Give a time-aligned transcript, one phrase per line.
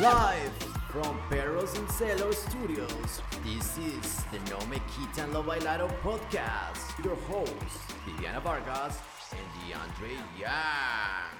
[0.00, 0.52] Live
[0.92, 7.04] from Perros and Celo Studios, this is the No Me Quitan Lo Bailado podcast.
[7.04, 8.96] Your hosts, Viviana Vargas
[9.32, 11.34] and DeAndre Young.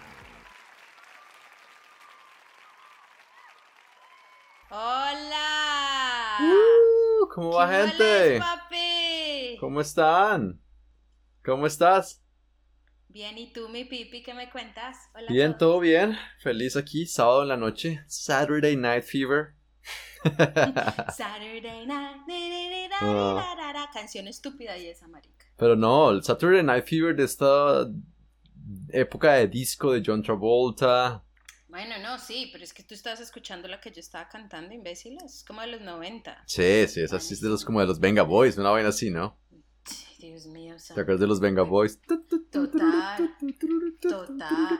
[4.70, 6.38] ¡Hola!
[6.40, 8.04] Uh, ¿Cómo va, ¿Qué gente?
[8.04, 9.56] hueles, papi?
[9.60, 10.60] ¿Cómo están?
[11.44, 12.20] ¿Cómo estás?
[13.12, 14.96] Bien, ¿y tú, mi pipi, qué me cuentas?
[15.16, 16.16] Hola Bien, todo bien.
[16.38, 18.04] Feliz aquí, sábado en la noche.
[18.06, 19.56] Saturday Night Fever.
[21.16, 22.20] Saturday night.
[23.00, 23.90] Ah.
[23.92, 25.44] Canción estúpida y esa, marica.
[25.56, 27.90] Pero no, el Saturday Night Fever de esta
[28.90, 31.24] época de disco de John Travolta.
[31.66, 35.18] Bueno, no, sí, pero es que tú estabas escuchando la que yo estaba cantando, imbécil.
[35.24, 36.44] Es como de los 90.
[36.46, 39.10] Sí, sí, es así, es de los como de los Venga Boys, una vaina así,
[39.10, 39.36] ¿no?
[40.18, 41.00] Dios mío, ¿Te santo.
[41.00, 41.98] acuerdas de los Venga Boys?
[42.02, 43.36] Total.
[44.00, 44.78] Total.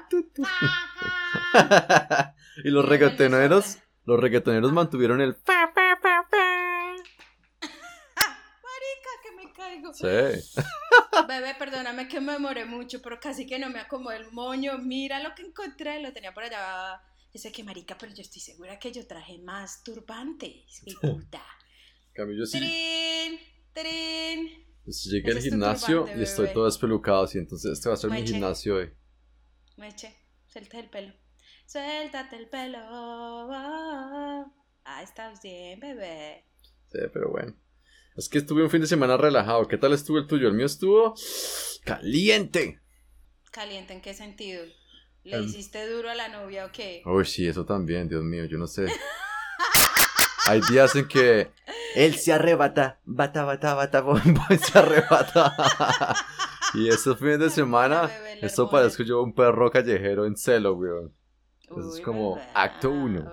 [2.65, 5.37] y los reggaetoneros, los reggaetoneros mantuvieron el.
[5.47, 6.21] Marica,
[9.23, 9.95] que me caigo.
[9.95, 10.07] Sí.
[11.27, 14.77] Bebé, perdóname que me demoré mucho, pero casi que no me acomodé el moño.
[14.79, 17.01] Mira lo que encontré, lo tenía por allá.
[17.33, 20.83] Yo sé que marica, pero yo estoy segura que yo traje más turbantes.
[20.85, 21.43] Mi puta.
[22.13, 22.59] Camilo, sí.
[22.59, 23.39] Trin,
[23.73, 24.67] trin.
[24.85, 26.55] Pues llegué al Ese gimnasio turbante, y estoy bebé.
[26.55, 28.93] todo espelucado así, entonces este va a ser mi gimnasio hoy.
[29.77, 30.15] Meche,
[30.47, 31.13] suelta el pelo.
[31.67, 32.79] Suéltate el pelo.
[33.53, 36.45] Ah, estás bien, bebé.
[36.91, 37.55] Sí, pero bueno.
[38.17, 39.69] Es que estuve un fin de semana relajado.
[39.69, 40.49] ¿Qué tal estuvo el tuyo?
[40.49, 41.15] El mío estuvo
[41.85, 42.81] caliente.
[43.53, 44.65] ¿Caliente en qué sentido?
[45.23, 45.45] ¿Le Em.
[45.45, 47.03] hiciste duro a la novia o qué?
[47.05, 48.87] Uy, sí, eso también, Dios mío, yo no sé.
[50.49, 51.51] Hay días en que
[51.95, 56.15] él se arrebata, bata, bata, bata, bombo, se arrebata.
[56.75, 58.11] y esos fines de semana,
[58.41, 61.15] esto parezco yo un perro callejero en celo, weón.
[61.63, 62.47] Eso es como bebé.
[62.55, 63.31] acto uno.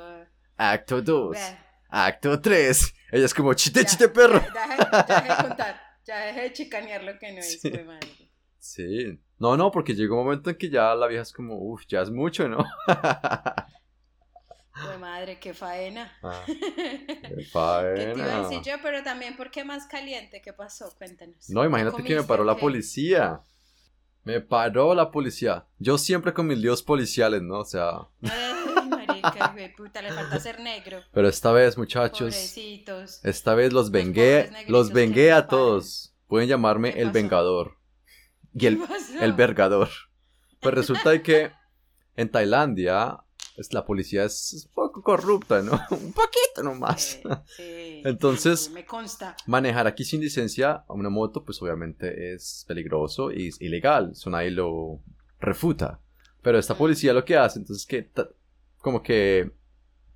[0.59, 1.65] Ah, Acto 2, Vea.
[1.89, 2.93] acto 3.
[3.11, 4.41] Ella es como chiste, Ya, chiste, perro.
[4.53, 5.81] Ya, ya dejé, ya dejé de contar.
[6.03, 7.71] Ya dejé de chicanear lo que no es, Sí.
[7.85, 8.31] madre.
[8.59, 9.19] Sí.
[9.37, 12.01] No, no, porque llega un momento en que ya la vieja es como, uff, ya
[12.01, 12.65] es mucho, ¿no?
[14.85, 16.11] Güey, madre, qué faena.
[16.23, 18.41] Ah, qué ¿Qué te iba a faena.
[18.49, 18.73] decir yo?
[18.83, 20.41] Pero también, ¿por qué más caliente?
[20.41, 20.93] ¿Qué pasó?
[20.97, 21.49] Cuéntanos.
[21.49, 23.41] No, imagínate que me paró la policía.
[24.23, 25.65] Me paró la policía.
[25.79, 27.59] Yo siempre con mis líos policiales, ¿no?
[27.59, 30.99] O sea, Ay, marica, güey, puta, le falta ser negro.
[31.13, 33.23] pero esta vez, muchachos, Pobrecitos.
[33.23, 36.13] esta vez los vengué, los vengué a todos.
[36.27, 37.13] Pueden llamarme ¿Qué el pasó?
[37.13, 37.77] vengador.
[38.53, 39.19] Y el, ¿Qué pasó?
[39.21, 39.89] el vergador.
[40.59, 41.51] Pues resulta que
[42.17, 43.19] en Tailandia
[43.57, 45.71] es, la policía es un poco corrupta, ¿no?
[45.91, 47.19] Un poquito nomás.
[47.19, 47.23] Sí,
[47.57, 49.35] sí, Entonces- sí, me consta.
[49.45, 54.11] Manejar aquí sin licencia a una moto, pues obviamente es peligroso y es ilegal.
[54.13, 54.99] Eso nadie lo
[55.39, 55.99] refuta.
[56.41, 58.09] Pero esta policía lo que hace, entonces, que
[58.77, 59.51] como que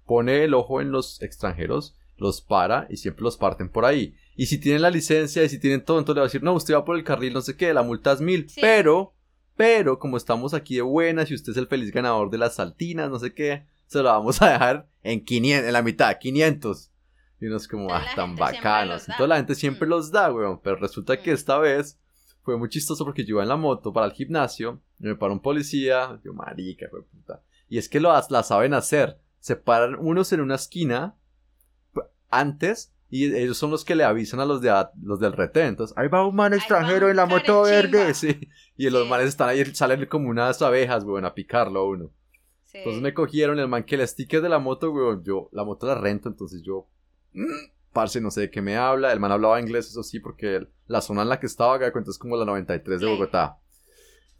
[0.05, 4.15] pone el ojo en los extranjeros, los para y siempre los parten por ahí.
[4.35, 6.53] Y si tienen la licencia y si tienen todo, entonces le va a decir, no,
[6.53, 8.49] usted va por el carril, no sé qué, la multa es mil.
[8.49, 8.61] Sí.
[8.61, 9.13] Pero,
[9.61, 13.11] pero, como estamos aquí de buenas y usted es el feliz ganador de las saltinas,
[13.11, 16.89] no sé qué, se lo vamos a dejar en 500, en la mitad, 500.
[17.39, 19.03] Y uno es como, ah, tan bacanos.
[19.03, 19.89] Entonces la gente siempre Mm.
[19.91, 20.59] los da, weón.
[20.63, 21.99] Pero resulta que esta vez
[22.41, 25.33] fue muy chistoso porque yo iba en la moto para el gimnasio, y me paró
[25.33, 27.43] un policía, yo, marica, fue puta.
[27.69, 29.19] Y es que lo, la saben hacer.
[29.39, 31.15] Se paran unos en una esquina
[32.31, 35.67] antes y ellos son los que le avisan a los de a- los del retén.
[35.67, 38.49] Entonces, ahí va un man extranjero en la moto verde, sí.
[38.77, 42.09] Y los manes están ahí, salen como unas abejas, weón, a picarlo a uno.
[42.63, 42.77] Sí.
[42.79, 45.23] Entonces me cogieron el man que el sticker de la moto, weón.
[45.23, 46.87] Yo, la moto la rento, entonces yo.
[47.33, 47.45] mm,
[47.93, 49.11] Parce, no sé de qué me habla.
[49.11, 52.09] El man hablaba inglés, eso sí, porque la zona en la que estaba, acá cuenta
[52.09, 53.05] es como la 93 de.
[53.07, 53.57] Bogotá.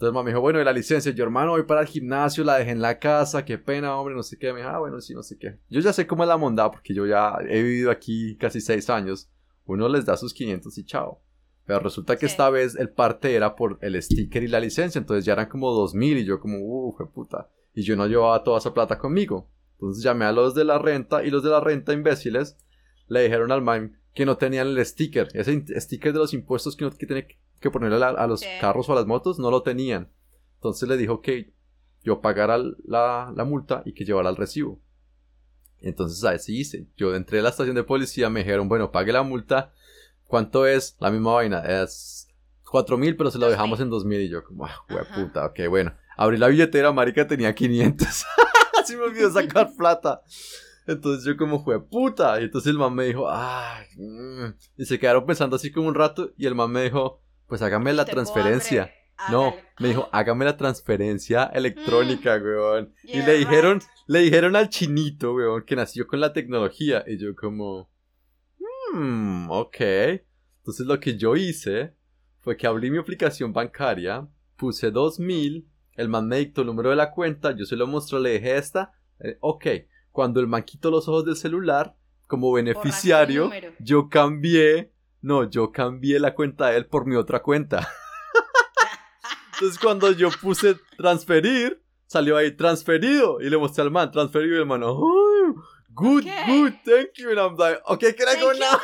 [0.02, 1.12] Entonces me dijo, bueno, y la licencia.
[1.12, 4.24] Yo, hermano, voy para el gimnasio, la dejé en la casa, qué pena, hombre, no
[4.24, 4.52] sé qué.
[4.52, 5.60] Me dijo, ah, bueno, sí, no sé qué.
[5.70, 8.90] Yo ya sé cómo es la mondad, porque yo ya he vivido aquí casi seis
[8.90, 9.30] años.
[9.66, 11.22] Uno les da sus 500 y chao.
[11.68, 12.32] Pero resulta que Sí.
[12.32, 15.70] esta vez el parte era por el sticker y la licencia, entonces ya eran como
[15.72, 17.52] 2000 y yo como, uff, puta.
[17.76, 19.52] Y yo no llevaba toda esa plata conmigo.
[19.74, 22.58] Entonces llamé a los de la renta y los de la renta imbéciles
[23.08, 25.28] le dijeron al man que no tenían el sticker.
[25.36, 27.28] Ese sticker de los impuestos que uno que tiene
[27.62, 28.48] que ponerle a, a los Sí.
[28.60, 30.12] carros o a las motos no lo tenían.
[30.56, 31.54] Entonces le dijo que
[32.04, 34.82] yo pagara la, la multa y que llevara el recibo.
[35.80, 36.88] Entonces así hice.
[36.98, 39.72] Yo entré a la estación de policía, me dijeron, bueno, pague la multa.
[40.26, 40.96] ¿Cuánto es?
[41.00, 41.60] La misma vaina.
[41.60, 42.28] Es
[42.64, 44.22] cuatro mil, pero se lo dejamos en dos mil.
[44.22, 44.86] Y yo como, ah,
[45.16, 45.94] puta, ok, bueno.
[46.18, 48.26] Abrí la billetera, marica, tenía 500.
[48.80, 50.22] Así me olvidó sacar plata.
[50.88, 52.40] Entonces yo como fue puta.
[52.40, 53.28] Y entonces el man me dijo,
[53.98, 54.46] mm".
[54.78, 56.32] y se quedaron pensando así como un rato.
[56.38, 57.21] Y el man me dijo,
[57.52, 58.86] pues hágame la transferencia.
[58.86, 59.30] pobre.
[59.30, 62.94] No, me dijo, hágame la transferencia electrónica, weón.
[63.04, 63.90] Y le dijeron, right.
[64.08, 67.04] le dijeron al chinito, weón, que nació con la tecnología.
[67.06, 67.90] Y yo como,
[68.94, 69.82] hmm, ok.
[70.60, 71.94] Entonces lo que yo hice
[72.40, 74.26] fue que abrí mi aplicación bancaria,
[74.56, 78.22] puse 2000, el man me dictó el número de la cuenta, yo se lo mostré,
[78.22, 79.66] le dije esta, eh, ok.
[80.12, 81.98] Cuando el man quitó los ojos del celular,
[82.28, 84.91] como beneficiario, yo cambié,
[85.22, 87.88] no, yo cambié la cuenta de él por mi otra cuenta.
[89.54, 94.60] Entonces cuando yo puse transferir, salió ahí transferido y le mostré al man transferido y
[94.60, 95.56] el man, oh,
[95.90, 97.30] good, good, thank you.
[97.30, 98.80] And I'm like, okay, can I go now?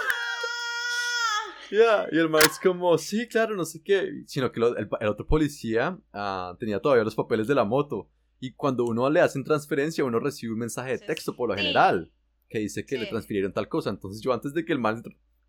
[1.69, 2.07] Yeah.
[2.11, 4.23] Y el man es como, sí, claro, no sé qué.
[4.25, 8.09] Sino que lo- el, el otro policía ah, tenía todavía los papeles de la moto.
[8.39, 12.11] Y cuando uno le hacen transferencia, uno recibe un mensaje de texto por lo general
[12.49, 13.89] que dice que le transfirieron tal cosa.
[13.89, 15.01] Entonces yo antes de que el man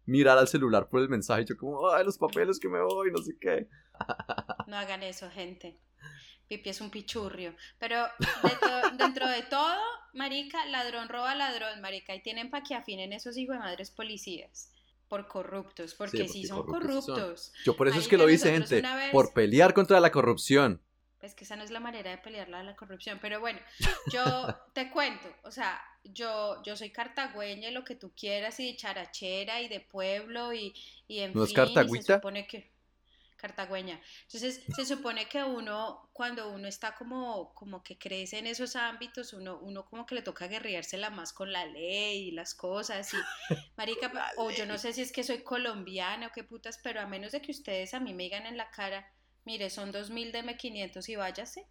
[0.09, 3.19] mirara al celular por el mensaje, yo como, ay, los papeles que me voy, no
[3.23, 3.69] sé qué.
[4.67, 5.79] No hagan eso, gente.
[6.47, 7.55] Pipi es un pichurrio.
[7.79, 7.97] Pero
[8.43, 8.69] dentro,
[8.99, 9.75] dentro de todo,
[10.15, 12.15] marica, ladrón roba ladrón, marica.
[12.15, 14.73] Y tienen pa' que afinen esos hijos de madres policías.
[15.09, 17.05] Por corruptos, porque Sí, son corruptos
[17.55, 17.65] son.
[17.65, 18.83] Yo por eso es que lo hice, gente.
[18.83, 20.83] vez- Por pelear contra la corrupción.
[21.21, 23.19] Es que esa no es la manera de pelear la, la corrupción.
[23.21, 23.59] Pero bueno,
[24.13, 24.23] yo
[24.75, 28.77] te cuento, o sea, yo, yo soy cartagüeña y lo que tú quieras, y de
[28.77, 30.75] charachera y de pueblo y,
[31.09, 32.17] y en ¿No es fin, y se cartagüita?
[32.17, 32.71] supone que
[33.39, 34.01] cartagüeña.
[34.25, 39.33] Entonces, se supone que uno, cuando uno está como, como que crece en esos ámbitos,
[39.33, 43.15] uno, uno como que le toca guerreársela más con la ley y las cosas.
[43.15, 43.17] Y,
[43.77, 47.07] marica, o yo no sé si es que soy colombiana o qué putas, pero a
[47.07, 49.09] menos de que ustedes a mí me digan en la cara,
[49.49, 51.67] mire, son 2000 deme 500 y váyase.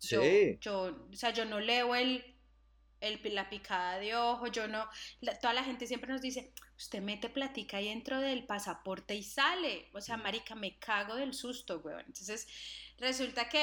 [0.00, 0.58] Yo, Sí.
[0.62, 2.24] yo, o sea, yo no leo el,
[3.00, 4.88] el, la picada de ojo, yo no,
[5.20, 9.22] la- toda la gente siempre nos dice, usted mete platica ahí dentro del pasaporte y
[9.22, 12.00] sale, o sea, marica, me cago del susto, weón.
[12.06, 12.46] Entonces,
[12.98, 13.62] resulta que,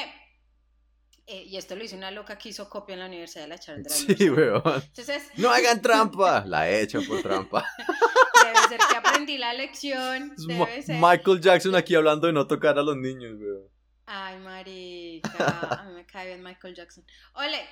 [1.26, 3.58] eh, y esto lo hizo una loca que hizo copia en la Universidad de la
[3.58, 4.62] Charles Sí, weón.
[4.66, 6.44] Entonces, No hagan trampa.
[6.54, 7.66] La he hecho por trampa.
[8.46, 10.98] debe ser que aprendí la lección, debe ser.
[11.00, 13.70] Michael Jackson aquí hablando de no tocar a los niños, weón.
[14.06, 17.06] Ay, marica, a mí me cae bien Michael Jackson.
[17.36, 17.66] Ole,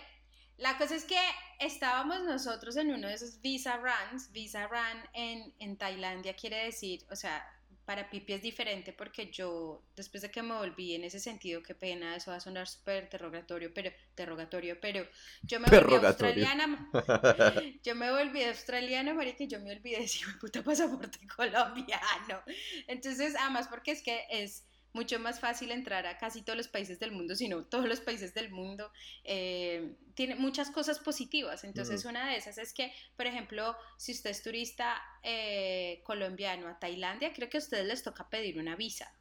[0.57, 1.19] la cosa es que
[1.59, 4.31] estábamos nosotros en uno de esos visa runs.
[4.31, 7.43] Visa run en, en Tailandia quiere decir, o sea,
[7.85, 11.75] para Pipi es diferente porque yo, después de que me volví en ese sentido, qué
[11.75, 15.05] pena, eso va a sonar súper interrogatorio, pero, interrogatorio, pero
[15.41, 16.89] yo me volví australiana.
[17.83, 22.43] Yo me volví australiana, marica, y yo me olvidé de mi puta pasaporte colombiano.
[22.87, 26.99] Entonces, además porque es que es mucho más fácil entrar a casi todos los países
[26.99, 28.91] del mundo, sino todos los países del mundo,
[29.23, 31.63] eh, tiene muchas cosas positivas.
[31.63, 36.79] Entonces, una de esas es que, por ejemplo, si usted es turista eh, colombiano a
[36.79, 39.13] Tailandia, creo que a ustedes les toca pedir una visa.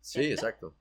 [0.00, 0.74] Sí, exacto.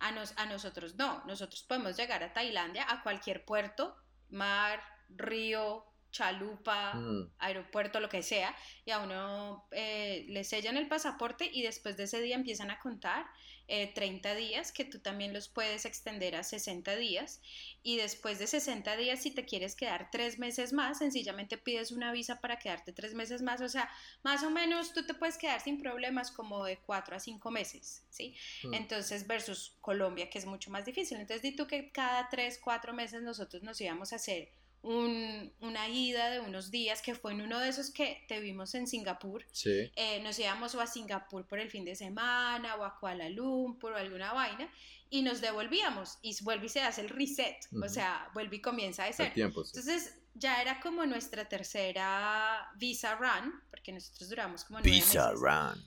[0.00, 3.96] A, nos- a nosotros no, nosotros podemos llegar a Tailandia, a cualquier puerto,
[4.28, 5.84] mar, río,
[6.18, 7.30] chalupa, Mm.
[7.38, 8.54] aeropuerto, lo que sea,
[8.84, 12.80] y a uno eh, le sellan el pasaporte y después de ese día empiezan a
[12.80, 13.26] contar
[13.70, 17.42] eh, 30 días, que tú también los puedes extender a 60 días,
[17.82, 22.10] y después de 60 días, si te quieres quedar tres meses más, sencillamente pides una
[22.10, 23.90] visa para quedarte tres meses más, o sea,
[24.22, 28.06] más o menos tú te puedes quedar sin problemas como de 4 a 5 meses,
[28.08, 28.34] ¿sí?
[28.64, 28.74] Mm.
[28.74, 31.18] Entonces, versus Colombia, que es mucho más difícil.
[31.18, 34.48] Entonces, di tú que cada 3, 4 meses nosotros nos íbamos a hacer
[34.82, 38.74] un- una ida de unos días, que fue en uno de esos que te vimos
[38.74, 39.44] en Singapur.
[39.52, 39.90] Sí.
[39.96, 43.92] Eh, nos íbamos o a Singapur por el fin de semana, o a Kuala Lumpur,
[43.92, 44.70] o alguna vaina,
[45.10, 49.04] y nos devolvíamos, y vuelve y se hace el reset, o sea, vuelve y comienza
[49.04, 49.32] de cero.
[49.34, 49.72] tiempo, sí.
[49.78, 55.40] Entonces, ya era como nuestra tercera visa run, porque nosotros duramos como nueve Visa meses.
[55.40, 55.86] Run.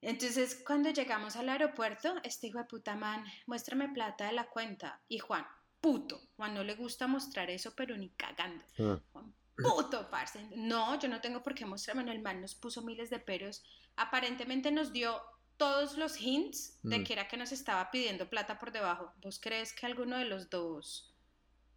[0.00, 5.00] Entonces, cuando llegamos al aeropuerto, este hijo de puta man, muéstrame plata de la cuenta.
[5.08, 5.44] Y Juan,
[5.80, 6.20] puto.
[6.36, 8.64] Juan no le gusta mostrar eso, pero ni cagando.
[8.78, 9.00] Ah.
[9.12, 10.48] Juan, puto, parce.
[10.56, 12.04] No, yo no tengo por qué mostrarme.
[12.04, 13.62] No, el man nos puso miles de peros.
[13.96, 15.20] Aparentemente nos dio
[15.56, 17.04] todos los hints de Mm.
[17.04, 19.12] que era que nos estaba pidiendo plata por debajo.
[19.20, 21.14] ¿Vos crees que alguno de los dos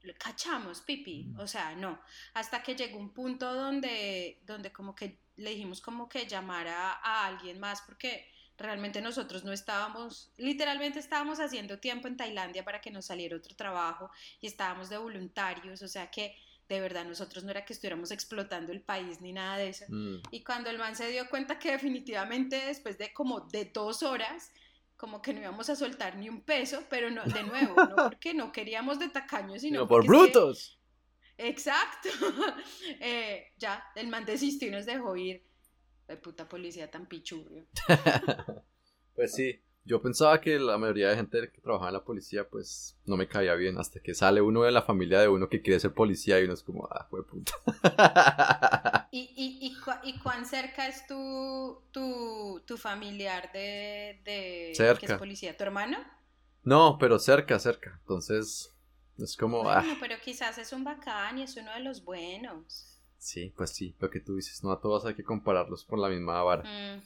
[0.03, 1.25] le cachamos, pipi?
[1.25, 1.39] Mm.
[1.39, 1.99] O sea, no.
[2.33, 7.25] Hasta que llegó un punto donde, donde como que le dijimos como que llamara a
[7.25, 8.31] alguien más porque
[8.61, 13.55] realmente nosotros no estábamos, literalmente estábamos haciendo tiempo en Tailandia para que nos saliera otro
[13.55, 16.35] trabajo y estábamos de voluntarios, o sea que
[16.69, 19.85] de verdad nosotros no era que estuviéramos explotando el país ni nada de eso.
[19.89, 20.21] Mm.
[20.31, 24.51] Y cuando el man se dio cuenta que definitivamente después de como de dos horas,
[24.95, 28.33] como que no íbamos a soltar ni un peso, pero no, de nuevo, no porque
[28.33, 30.77] no queríamos de tacaños, sino No, por porque es que- brutos.
[31.37, 32.09] Exacto.
[32.99, 35.43] Eh, ya, el man desistió y nos dejó ir.
[36.11, 37.65] De puta policía tan pichurrio.
[39.15, 39.61] Pues sí.
[39.83, 43.27] Yo pensaba que la mayoría de gente que trabajaba en la policía, pues no me
[43.27, 43.79] caía bien.
[43.79, 46.53] Hasta que sale uno de la familia de uno que quiere ser policía y uno
[46.53, 47.53] es como, ah, fue puta.
[49.11, 55.57] ¿Y, y, y, cuán cerca es tu, tu, tu familiar de, de que es policía?
[55.57, 55.97] ¿Tu hermano?
[56.63, 57.97] no, pero cerca, cerca.
[58.01, 58.71] Entonces,
[59.17, 62.90] es como, ah, Bueno, pero quizás es un bacán y es uno de los buenos.
[63.21, 66.09] Sí, pues sí, lo que tú dices, no a todos hay que compararlos por la
[66.09, 66.63] misma vara.
[66.63, 66.97] Mm,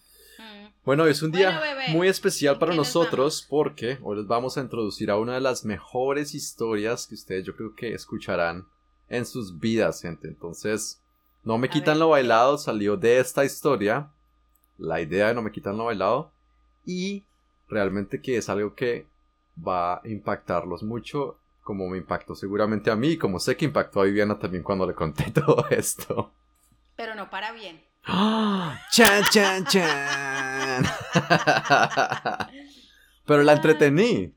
[0.42, 0.74] mm.
[0.86, 4.62] Bueno, es un día bebé, muy especial ¿en para nosotros porque hoy les vamos a
[4.62, 8.66] introducir a una de las mejores historias que ustedes yo creo que escucharán
[9.10, 10.28] en sus vidas, gente.
[10.28, 11.02] Entonces,
[11.44, 12.00] No me A quitan ver.
[12.00, 14.10] lo bailado salió de esta historia,
[14.78, 16.32] la idea de No me quitan lo bailado
[16.86, 17.24] y
[17.68, 19.06] realmente que es algo que
[19.56, 24.04] va a impactarlos mucho como me impactó seguramente a mí como sé que impactó a
[24.04, 26.32] Viviana también cuando le conté todo esto.
[26.96, 27.84] Pero no para bien.
[28.06, 28.80] ¡Ah!
[28.92, 30.86] ¡Chan, chan, chan!
[33.26, 34.32] Pero la entretení.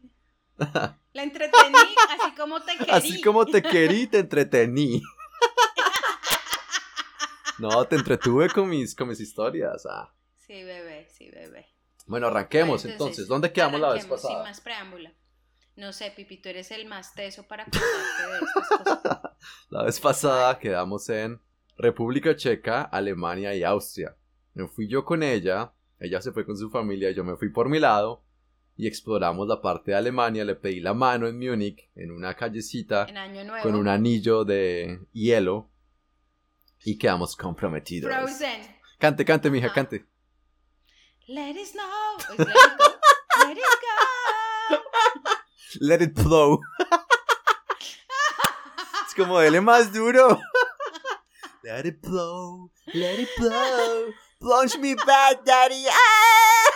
[0.56, 1.76] La entretení
[2.18, 2.90] así como te querí.
[2.90, 5.02] Así como te querí, te entretení.
[7.58, 9.84] No, te entretuve con mis, con mis historias.
[9.84, 10.14] ah.
[10.46, 11.66] Sí, bebé, sí, bebé.
[12.06, 13.28] Bueno, arranquemos Bueno, entonces.
[13.28, 14.32] ¿Dónde quedamos la vez pasada?
[14.34, 15.10] Sin más preámbulo.
[15.78, 19.22] No sé, Pipi, tú eres el más teso para contarte de estas cosas.
[19.70, 21.40] La vez pasada quedamos en
[21.76, 24.16] República Checa, Alemania y Austria.
[24.54, 27.68] Me fui yo con ella, ella se fue con su familia, yo me fui por
[27.68, 28.24] mi lado
[28.76, 30.44] y exploramos la parte de Alemania.
[30.44, 33.06] Le pedí la mano en Múnich, en una callecita,
[33.62, 35.70] con un anillo de hielo
[36.84, 38.12] y quedamos comprometidos.
[38.12, 38.62] Frozen.
[38.98, 39.76] Cante, cante, mija, Ajá.
[39.76, 40.06] cante.
[41.28, 41.84] Let it snow.
[42.36, 43.46] Let it go.
[43.46, 43.77] Let it.
[45.80, 46.60] Let it flow.
[49.06, 50.40] es como dele más duro.
[51.62, 54.12] Let it blow, let it blow.
[54.38, 55.84] Plunge me back, daddy.
[55.90, 56.70] ¡Ah!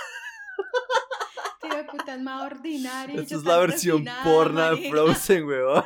[1.62, 3.20] Tío de puta, es más ordinario.
[3.22, 5.84] Esta es la versión porna de Frozen, weón.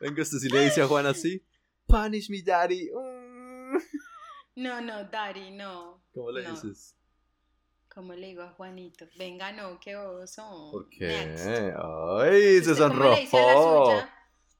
[0.00, 1.44] Venga, usted sí le dice a Juan así.
[1.86, 2.88] Punish me, daddy.
[2.94, 3.76] Mm.
[4.56, 6.02] No, no, Dari, no.
[6.14, 6.50] ¿Cómo le No.
[6.52, 6.96] dices?
[7.94, 9.04] ¿Cómo le digo a Juanito?
[9.18, 10.68] Venga, no, qué oso.
[10.72, 11.08] ¿Por qué?
[11.08, 11.46] Next.
[11.46, 14.02] Ay, se ¿Usted cómo le dice a la sonrojó.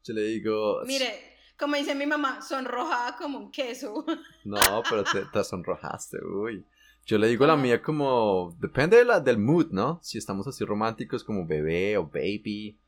[0.05, 0.81] Yo le digo.
[0.85, 4.05] Mire, como dice mi mamá, sonrojada como un queso.
[4.45, 4.59] No,
[4.89, 6.65] pero te, te sonrojaste, uy.
[7.07, 9.99] Yo le digo a la mía como, depende de la, del mood, ¿no?
[10.03, 12.79] Si estamos así románticos como bebé o baby.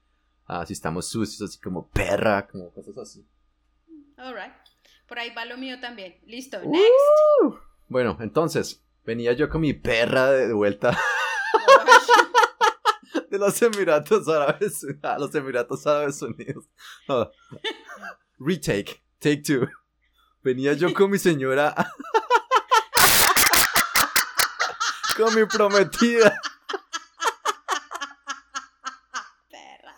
[0.47, 3.27] Ah, si estamos sucios así como perra, como cosas así.
[4.19, 4.53] Alright.
[5.09, 6.17] Por ahí va lo mío también.
[6.27, 6.71] Listo, Uh.
[6.71, 7.63] next.
[7.89, 10.99] Bueno, entonces, venía yo con mi perra de vuelta
[13.31, 16.67] de los Emiratos Árabes a los Emiratos Árabes Unidos.
[17.09, 17.31] No.
[18.39, 19.69] Retake, take two.
[20.43, 21.75] Venía yo con mi señora.
[25.17, 26.41] con mi prometida.
[29.51, 29.97] Perra.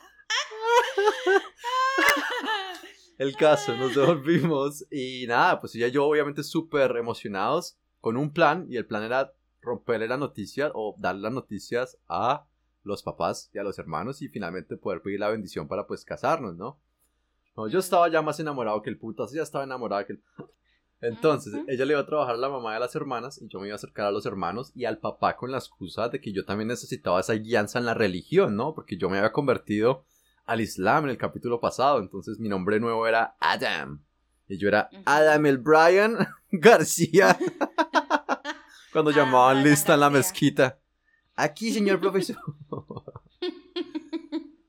[3.18, 8.32] El caso, nos devolvimos y nada, pues ella y yo obviamente súper emocionados con un
[8.32, 12.46] plan y el plan era romperle la noticia o darle las noticias a
[12.82, 16.56] los papás y a los hermanos y finalmente poder pedir la bendición para pues casarnos,
[16.56, 16.78] ¿no?
[17.56, 20.22] No, yo estaba ya más enamorado que el putas, ella estaba enamorada que el...
[21.00, 23.66] Entonces, ella le iba a trabajar a la mamá de las hermanas y yo me
[23.66, 26.44] iba a acercar a los hermanos y al papá con la excusa de que yo
[26.44, 28.74] también necesitaba esa guianza en la religión, ¿no?
[28.74, 30.04] Porque yo me había convertido
[30.46, 34.02] al Islam en el capítulo pasado, entonces mi nombre nuevo era Adam.
[34.48, 34.88] Y yo era.
[35.04, 36.16] Adam el Brian
[36.52, 37.36] García.
[38.96, 40.80] Cuando Ah, llamaban lista en la mezquita.
[41.34, 42.38] Aquí, señor profesor.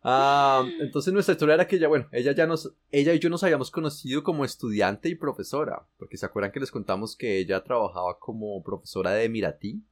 [0.10, 3.44] Ah, entonces nuestra historia era que ella, bueno, ella ya nos, ella y yo nos
[3.44, 8.18] habíamos conocido como estudiante y profesora, porque se acuerdan que les contamos que ella trabajaba
[8.18, 9.84] como profesora de Emiratí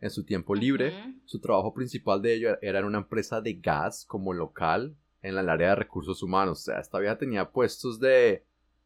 [0.00, 0.92] en su tiempo libre.
[1.26, 5.48] Su trabajo principal de ello era en una empresa de gas como local en el
[5.48, 6.62] área de recursos humanos.
[6.62, 8.44] O sea, esta vieja tenía puestos de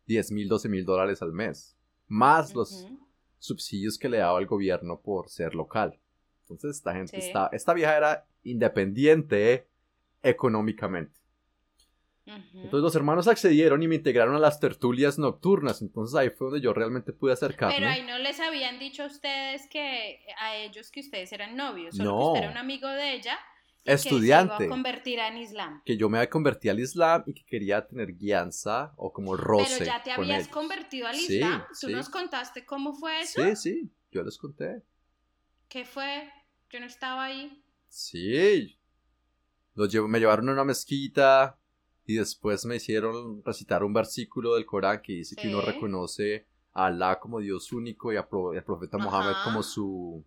[0.09, 1.75] 10 mil, 12 mil dólares al mes,
[2.07, 2.87] más los.
[3.39, 5.99] Subsidios que le daba el gobierno por ser local.
[6.43, 7.27] Entonces, esta gente Sí.
[7.29, 9.69] está, esta vieja era independiente
[10.23, 11.19] económicamente.
[12.55, 15.81] Entonces los hermanos accedieron y me integraron a las tertulias nocturnas.
[15.81, 17.77] Entonces ahí fue donde yo realmente pude acercarme.
[17.77, 21.97] Pero ahí no les habían dicho a ustedes que a ellos que ustedes eran novios,
[21.97, 22.19] solo No.
[22.19, 23.39] que usted era un amigo de ella
[23.87, 24.55] y que Estudiante.
[24.59, 25.83] se iba a convertir en Islam.
[25.85, 29.77] Que yo me había convertido al Islam y que quería tener guianza o como roce
[29.79, 30.49] Pero ya te habías ellos.
[30.53, 31.63] convertido al Sí, Islam.
[31.81, 31.93] Tú sí.
[31.93, 33.43] nos contaste cómo fue eso.
[33.43, 34.83] Sí, sí, yo les conté.
[35.69, 36.29] ¿Qué fue?
[36.71, 37.63] Yo no estaba ahí.
[37.89, 38.79] Sí.
[39.75, 41.59] Los llevo- me llevaron a una mezquita
[42.07, 45.67] y después me hicieron recitar un versículo del Corán que dice que uno Sí.
[45.67, 46.47] reconoce
[46.77, 50.25] a Alá como Dios único y al profeta Mohammed como su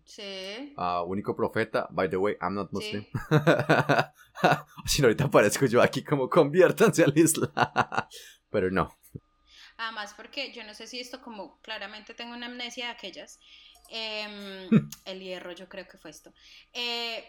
[0.76, 1.86] ah, único profeta.
[1.90, 3.06] By the way, I'm not Muslim.
[4.86, 7.52] si no, ahorita aparezco yo aquí como conviértanse al Islam.
[8.50, 8.98] Pero no.
[9.76, 13.38] Además, porque yo no sé si esto como claramente tengo una amnesia de aquellas.
[13.88, 14.68] Em,
[15.04, 16.34] el hierro, yo creo que fue esto.
[16.72, 17.24] Eh,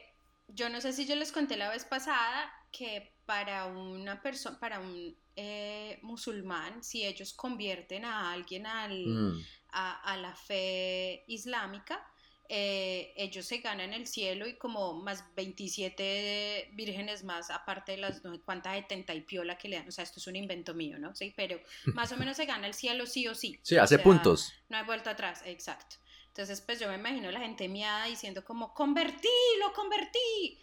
[0.48, 4.82] yo no sé si yo les conté la vez pasada que para una persona, para
[4.82, 9.46] un eh, musulmán, si ellos convierten a alguien al, mm.
[9.72, 12.06] a, la fe islámica,
[12.50, 18.22] eh, ellos se ganan el cielo y como más 27 vírgenes más, aparte de las
[18.26, 21.00] no cuántas 70 y piola que le dan, o sea, esto es un invento mío,
[21.00, 21.16] ¿no?
[21.16, 21.58] Sí, pero
[21.96, 23.58] más o menos se gana el cielo sí o sí.
[23.64, 24.52] Sí, hace puntos.
[24.68, 25.96] No hay vuelta atrás, exacto.
[26.28, 29.30] Entonces, pues yo me imagino la gente miada diciendo como, convertí,
[29.62, 30.60] lo convertí.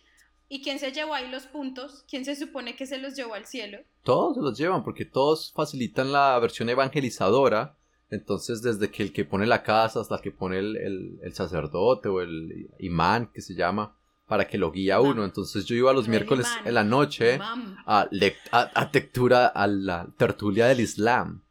[0.48, 2.04] ¿Y quién se llevó ahí los puntos?
[2.08, 3.78] ¿Quién se supone que se los llevó al cielo?
[4.02, 7.78] Todos se los llevan porque todos facilitan la versión evangelizadora
[8.10, 12.20] entonces, desde que el que pone la casa hasta el que pone el, sacerdote o
[12.20, 15.24] el imán, que se llama, para que lo guíe a uno.
[15.24, 18.08] Entonces, yo iba los miércoles en la noche a,
[18.50, 21.42] a, lectura, a la tertulia del Islam.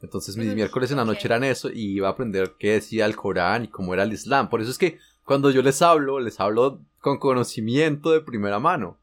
[0.00, 3.16] Entonces, mis miércoles en la noche eran eso y iba a aprender qué decía el
[3.16, 4.50] Corán y cómo era el Islam.
[4.50, 8.98] Por eso es que cuando yo les hablo, les hablo con conocimiento de primera mano.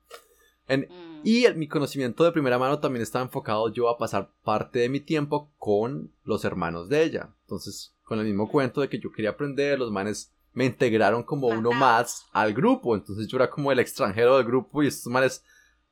[0.67, 1.11] En, mm.
[1.23, 4.99] Y mi conocimiento de primera mano también estaba enfocado yo a pasar parte de mi
[4.99, 7.29] tiempo con los hermanos de ella.
[7.41, 11.47] Entonces, con el mismo cuento de que yo quería aprender, los manes me integraron como
[11.47, 12.95] uno más al grupo.
[12.95, 15.43] Entonces yo era como el extranjero del grupo y estos manes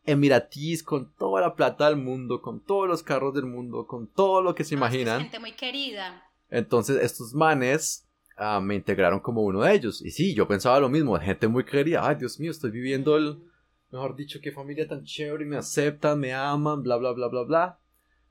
[0.03, 4.41] emiratís con toda la plata del mundo, con todos los carros del mundo, con todo
[4.41, 5.21] lo que se imaginan.
[5.21, 6.23] gente muy querida.
[6.49, 8.08] Entonces estos manes
[8.39, 10.01] ah, me integraron como uno de ellos.
[10.01, 12.07] Y sí, yo pensaba lo mismo, gente muy querida.
[12.07, 13.39] Ay, Dios mío, estoy viviendo el
[13.91, 17.79] mejor dicho, qué familia tan chévere, me aceptan, me aman, bla, bla, bla, bla, bla.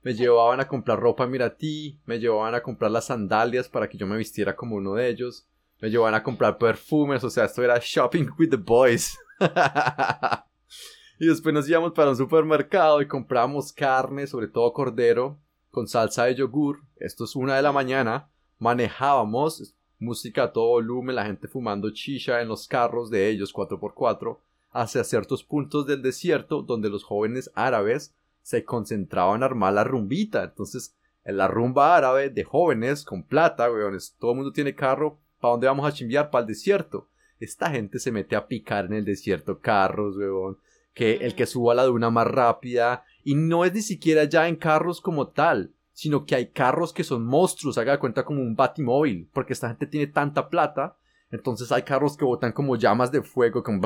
[0.01, 4.07] Me llevaban a comprar ropa Miratí, me llevaban a comprar las sandalias para que yo
[4.07, 5.47] me vistiera como uno de ellos,
[5.81, 9.17] me llevaban a comprar perfumes, o sea, esto era shopping with the boys.
[11.19, 15.37] y después nos íbamos para un supermercado y compramos carne, sobre todo cordero,
[15.69, 16.79] con salsa de yogur.
[16.95, 18.29] Esto es una de la mañana.
[18.57, 24.37] Manejábamos música a todo volumen, la gente fumando chicha en los carros de ellos 4x4
[24.71, 30.43] hacia ciertos puntos del desierto donde los jóvenes árabes se concentraban a armar la rumbita.
[30.43, 35.19] Entonces, en la rumba árabe de jóvenes con plata, weones, todo el mundo tiene carro,
[35.39, 36.29] ¿para dónde vamos a chimbiar?
[36.29, 37.07] Para el desierto.
[37.39, 40.57] Esta gente se mete a picar en el desierto carros, weón,
[40.93, 44.55] que el que suba la duna más rápida, y no es ni siquiera ya en
[44.55, 49.29] carros como tal, sino que hay carros que son monstruos, haga cuenta como un batimóvil,
[49.33, 50.97] porque esta gente tiene tanta plata
[51.31, 53.81] entonces hay carros que botan como llamas de fuego como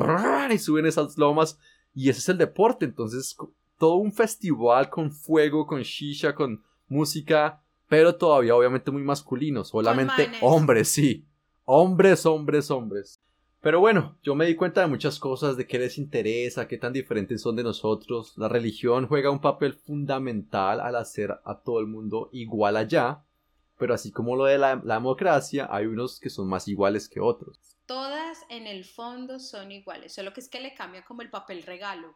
[0.50, 1.60] y suben esas lomas
[1.94, 2.86] y ese es el deporte.
[2.86, 3.36] Entonces
[3.78, 10.32] todo un festival con fuego, con shisha, con música, pero todavía obviamente muy masculino, solamente
[10.42, 11.28] hombres, sí.
[11.66, 13.22] Hombres, hombres, hombres.
[13.64, 16.94] Pero bueno, yo me di cuenta de muchas cosas, de qué les interesa, qué tan
[16.94, 18.38] diferentes son de nosotros.
[18.38, 23.24] La religión juega un papel fundamental al hacer a todo el mundo igual allá
[23.84, 27.60] pero así como lo de la, democracia, hay unos que son más iguales que otros.
[27.86, 31.64] Todas en el fondo son iguales, solo que es que le cambia como el papel
[31.64, 32.16] regalo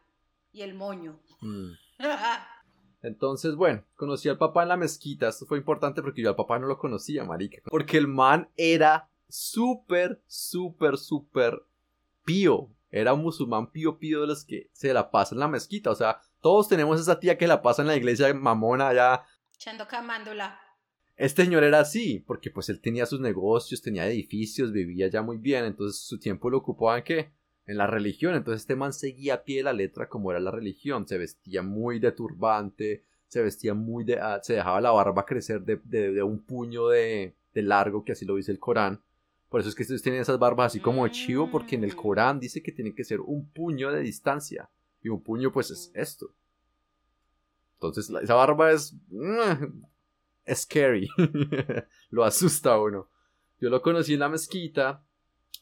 [0.54, 1.20] y el moño.
[1.42, 1.72] Mm.
[3.02, 5.28] Entonces, bueno, conocí al papá en la mezquita.
[5.28, 7.62] Esto fue importante porque yo al papá no lo conocía, marica.
[7.70, 11.62] Porque el man era súper, súper, súper
[12.26, 12.70] pío.
[12.90, 15.92] Era un musulmán pío pío de los que se la pasa en la mezquita.
[15.92, 19.24] O sea, todos tenemos esa tía que la pasa en la iglesia mamona allá.
[19.56, 20.60] Echando camándula.
[21.18, 25.38] Este señor era así, porque pues él tenía sus negocios, tenía edificios, vivía ya muy
[25.38, 27.32] bien, entonces su tiempo lo ocupaba en qué?
[27.66, 31.08] En la religión, entonces este man seguía a pie la letra como era la religión,
[31.08, 34.20] se vestía muy de turbante, se vestía muy de...
[34.20, 38.52] Ah, se dejaba la barba crecer de, un puño de, largo, que así lo dice
[38.52, 39.02] el Corán.
[39.50, 41.94] Por eso es que estos tienen esas barbas así como de chivo, porque en el
[41.94, 41.98] mm.
[41.98, 44.70] Corán dice que tiene que ser un puño de distancia.
[45.02, 46.34] Y un puño pues es esto.
[47.76, 49.84] Entonces esa barba es mm,
[50.54, 51.08] scary.
[52.10, 53.10] lo asusta a uno.
[53.60, 55.04] Yo lo conocí en la mezquita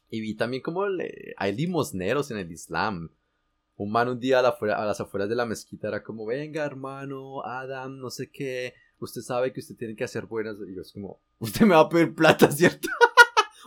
[0.10, 0.86] y vi también como
[1.38, 3.12] hay limosneros en el Islam.
[3.78, 4.42] Un man un día a,
[4.86, 9.52] las afueras de la mezquita era como, venga hermano, Adam, no sé qué, usted sabe
[9.52, 10.56] que usted tiene que hacer buenas.
[10.68, 12.88] Y yo es como, usted me va a pedir plata, ¿cierto?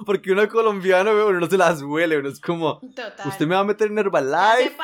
[0.07, 2.81] Porque uno colombiano, uno no se las huele, uno es como,
[3.25, 4.77] ¿usted me va a meter en Herbalife,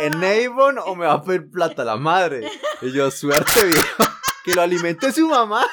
[0.00, 2.50] en Avon o me va a pedir plata la madre?
[2.82, 4.04] Y yo, suerte, viejo
[4.46, 5.66] que lo alimente su mamá.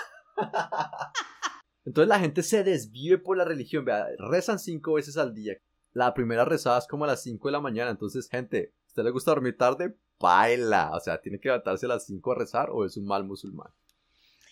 [1.86, 5.58] Entonces la gente se desvive por la religión, vea, rezan cinco veces al día.
[5.92, 9.04] La primera rezada es como a las cinco de la mañana, entonces gente, ¿a usted
[9.04, 9.96] le gusta dormir tarde?
[10.20, 13.24] Baila, o sea, tiene que levantarse a las cinco a rezar o es un mal
[13.26, 13.70] musulmán.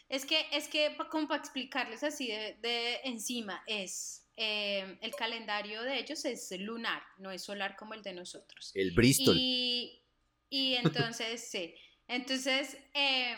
[0.08, 5.84] Es que, es que como para explicarles así de, de encima, es eh, el calendario
[5.84, 8.71] de ellos es lunar, no es solar como el de nosotros.
[8.73, 9.36] El Bristol.
[9.38, 10.01] Y,
[10.49, 11.75] y entonces, sí,
[12.08, 13.36] entonces eh,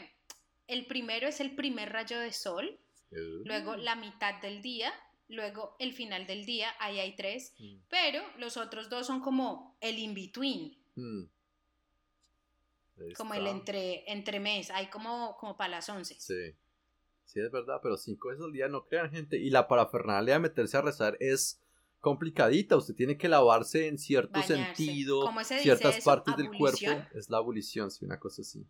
[0.67, 2.79] el primero es el primer rayo de sol,
[3.11, 4.91] luego la mitad del día,
[5.27, 7.75] luego el final del día, ahí hay tres, Mm.
[7.89, 11.23] pero los otros dos son como el in-between, Mm.
[13.17, 16.15] Como el entre, entre mes, hay como, como para las once.
[16.19, 16.55] Sí.
[17.33, 19.37] Sí, es verdad, pero cinco veces al día no crean, gente.
[19.39, 21.59] Y la parafernalia de meterse a rezar es
[21.99, 22.77] complicadita.
[22.77, 24.55] Usted tiene que lavarse en cierto Bañarse.
[24.55, 26.05] sentido, ¿Cómo se dice ciertas eso?
[26.05, 26.85] partes del cuerpo.
[27.15, 28.63] Es la abolición, sí, una cosa así.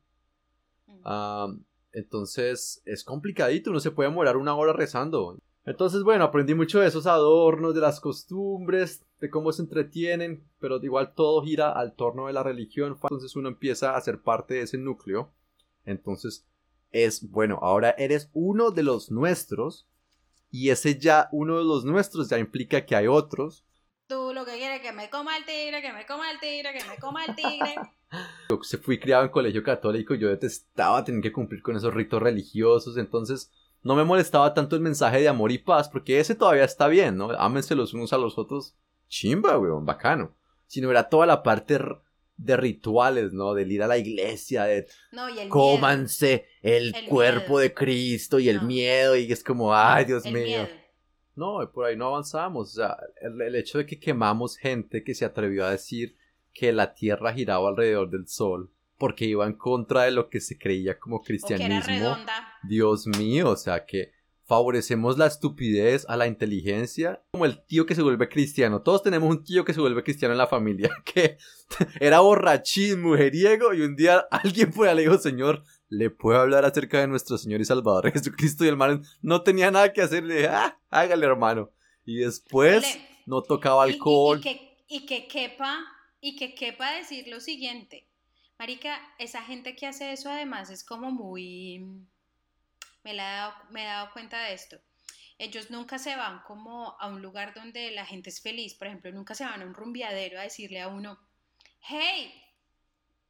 [0.87, 1.61] Mm.
[1.91, 5.37] Entonces es complicadito, uno se puede demorar una hora rezando.
[5.65, 10.81] Entonces, bueno, aprendí mucho de esos adornos, de las costumbres, de cómo se entretienen, pero
[10.83, 12.97] igual todo gira al torno de la religión.
[13.01, 15.31] Entonces uno empieza a ser parte de ese núcleo.
[15.85, 16.45] Entonces
[16.93, 19.87] es, bueno, ahora eres uno de los nuestros.
[20.49, 23.65] Y ese ya, uno de los nuestros, ya implica que hay otros.
[24.07, 26.73] Tú lo que quieres es que me coma el tigre, que me coma el tigre,
[26.73, 27.75] que me coma el tigre.
[28.49, 32.21] Yo se fui criado en colegio católico, yo detestaba tener que cumplir con esos ritos
[32.21, 33.51] religiosos, entonces
[33.81, 37.17] no me molestaba tanto el mensaje de amor y paz, porque ese todavía está bien,
[37.17, 37.31] ¿no?
[37.31, 38.75] Ámense los unos a los otros,
[39.07, 40.35] chimba, weón, bacano.
[40.67, 41.79] Sino era toda la parte
[42.43, 43.53] de rituales, ¿no?
[43.53, 45.49] Del ir a la iglesia, de No, y el miedo.
[45.49, 47.59] cómanse el, El cuerpo miedo.
[47.59, 50.43] de Cristo y el miedo, y es como, ay, Dios El mío.
[50.43, 50.67] miedo.
[51.35, 52.71] No, por ahí no avanzamos.
[52.71, 56.15] O sea, el, el hecho de que quemamos gente que se atrevió a decir
[56.53, 60.57] que la Tierra giraba alrededor del Sol porque iba en contra de lo que se
[60.57, 61.87] creía como O que era cristianismo.
[61.87, 62.33] redonda.
[62.63, 64.11] Dios mío, o sea que
[64.53, 68.81] favorecemos la estupidez a la inteligencia como el tío que se vuelve cristiano.
[68.81, 71.37] Todos tenemos un tío que se vuelve cristiano en la familia que
[71.99, 76.65] era borrachín, mujeriego y un día alguien fue y le dijo, Señor, ¿le puedo hablar
[76.65, 78.63] acerca de nuestro Señor y Salvador Jesucristo?
[78.65, 81.71] Y el man no tenía nada que hacer, le dije, ah, hágale hermano.
[82.05, 82.85] Y después
[83.25, 84.39] no tocaba y- y- alcohol.
[84.39, 85.79] Y, que, y que quepa,
[86.21, 88.07] y que quepa decir lo siguiente.
[88.59, 91.83] Marica, esa gente que hace eso además es como muy...
[93.03, 94.79] Me, la he dado, me he dado cuenta de esto.
[95.37, 98.75] Ellos nunca se van como a un lugar donde la gente es feliz.
[98.75, 101.19] Por ejemplo, nunca se van a un rumbeadero a decirle a uno,
[101.81, 102.33] hey,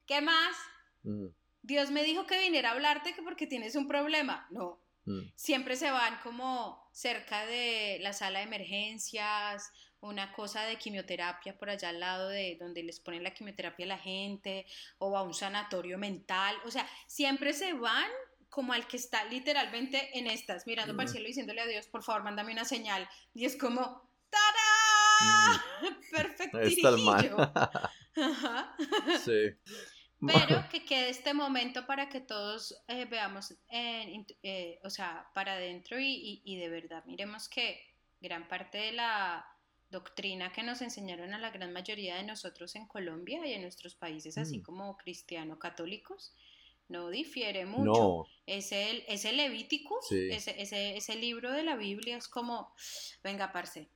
[0.05, 0.55] ¿qué más?
[1.03, 1.27] Mm,
[1.62, 4.47] Dios me dijo que viniera a hablarte que porque tienes un problema.
[4.51, 5.31] No, mm.
[5.36, 11.69] siempre se van como cerca de la sala de emergencias, una cosa de quimioterapia por
[11.69, 14.65] allá al lado de donde les ponen la quimioterapia a la gente,
[14.97, 18.12] o a un sanatorio mental, o sea, siempre se van
[18.53, 21.13] como al que está literalmente en estas, mirando para el Mm.
[21.13, 24.07] cielo diciéndole a Dios, por favor, mándame una señal, y es como,
[26.61, 27.25] está el man.
[28.15, 28.75] Ajá.
[29.23, 29.57] sí.
[30.25, 35.99] Pero que quede este momento para que todos eh, veamos, eh, o sea, para adentro
[35.99, 37.81] y, y- y de verdad miremos que
[38.21, 39.45] gran parte de la
[39.89, 43.95] doctrina que nos enseñaron a la gran mayoría de nosotros en Colombia y en nuestros
[43.95, 44.63] países, así Mm.
[44.63, 46.33] como cristiano-católicos,
[46.93, 47.84] no difiere mucho.
[47.91, 50.29] No, Es el, es el Levíticus, Sí.
[50.32, 52.73] ese, ese, ese libro de la Biblia es como,
[53.23, 53.89] venga, parce,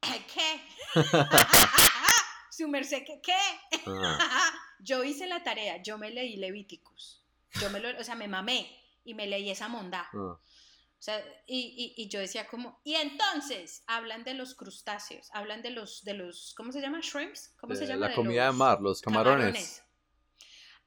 [0.00, 0.60] ¿qué?
[2.50, 3.20] Su merced, ¿qué?
[3.22, 3.80] ¿qué?
[3.86, 7.22] Ah, yo hice la tarea, yo me leí Levíticus.
[7.60, 8.68] Yo me lo, o sea, me mamé
[9.04, 10.08] y me leí esa mondá.
[10.12, 10.38] ah.
[11.00, 15.62] O sea, y, y- y yo decía como, y entonces hablan de los crustáceos, hablan
[15.62, 16.98] de los, de los, ¿cómo se llama?
[17.00, 18.08] Shrimps, ¿cómo se llama?
[18.08, 19.84] La comida de los mar, los camarones.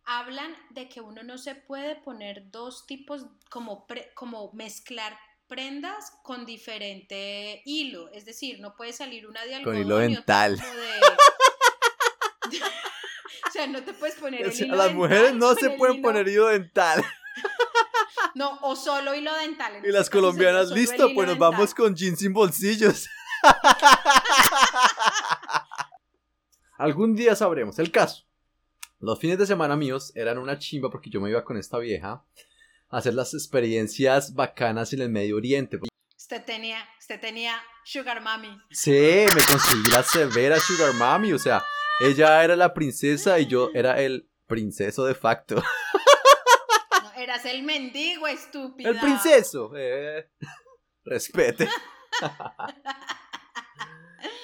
[0.06, 6.12] Hablan de que uno no se puede poner dos tipos, como, pre- como mezclar prendas
[6.24, 10.48] con diferente hilo, es decir, no puede salir una de Con algodón hilo y otra
[10.48, 10.58] dental.
[10.58, 11.02] de-
[13.48, 15.66] o sea, no te puedes poner O el sea, hilo las mujeres no con se
[15.72, 17.04] el pueden hilo- poner hilo dental.
[18.34, 19.74] No, o solo hilo dental.
[19.76, 21.52] en Y este las colombianas, el listo, hilo pues nos dental.
[21.52, 23.10] vamos con jeans sin bolsillos.
[26.78, 28.24] Algún día sabremos el caso.
[29.02, 32.24] Los fines de semana míos eran una chimba porque yo me iba con esta vieja
[32.88, 35.80] a hacer las experiencias bacanas en el Medio Oriente.
[36.16, 38.56] Usted tenía, usted tenía Sugar Mami.
[38.70, 41.66] Sí, me conseguí la severa Sugar Mami, o sea,
[42.00, 45.56] ella era la princesa y yo era el princeso de facto.
[47.04, 48.90] No, eras el mendigo, estúpida.
[48.90, 49.72] El princeso.
[49.76, 50.30] Eh,
[51.04, 51.68] respete.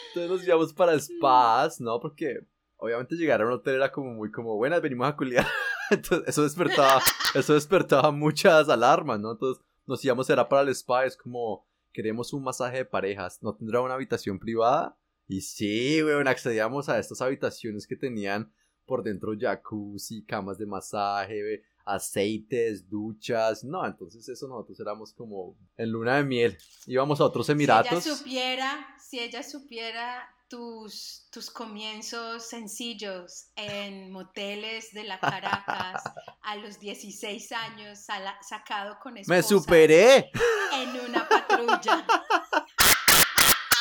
[0.08, 2.00] Entonces nos íbamos para spas, ¿no?
[2.00, 2.40] Porque
[2.78, 5.46] obviamente llegar a un hotel era como muy como, buenas, venimos a culiar.
[5.90, 7.02] Entonces eso despertaba,
[7.34, 9.32] eso despertaba muchas alarmas, ¿no?
[9.32, 13.56] Entonces nos íbamos, era para el spa, es como, queremos un masaje de parejas, ¿no
[13.56, 14.98] tendrá una habitación privada?
[15.28, 18.54] Y sí, weón, accedíamos a estas habitaciones que tenían
[18.86, 23.64] por dentro jacuzzi, camas de masaje, aceites, duchas.
[23.64, 26.58] No, entonces eso nosotros éramos como en luna de miel.
[26.86, 28.04] Íbamos a otros Emiratos.
[28.04, 36.04] Si ella supiera, si ella supiera tus, tus comienzos sencillos en moteles de la Caracas
[36.44, 40.32] a los 16 años, sala- sacado con ¡Me esposas superé!
[40.74, 42.06] en una patrulla.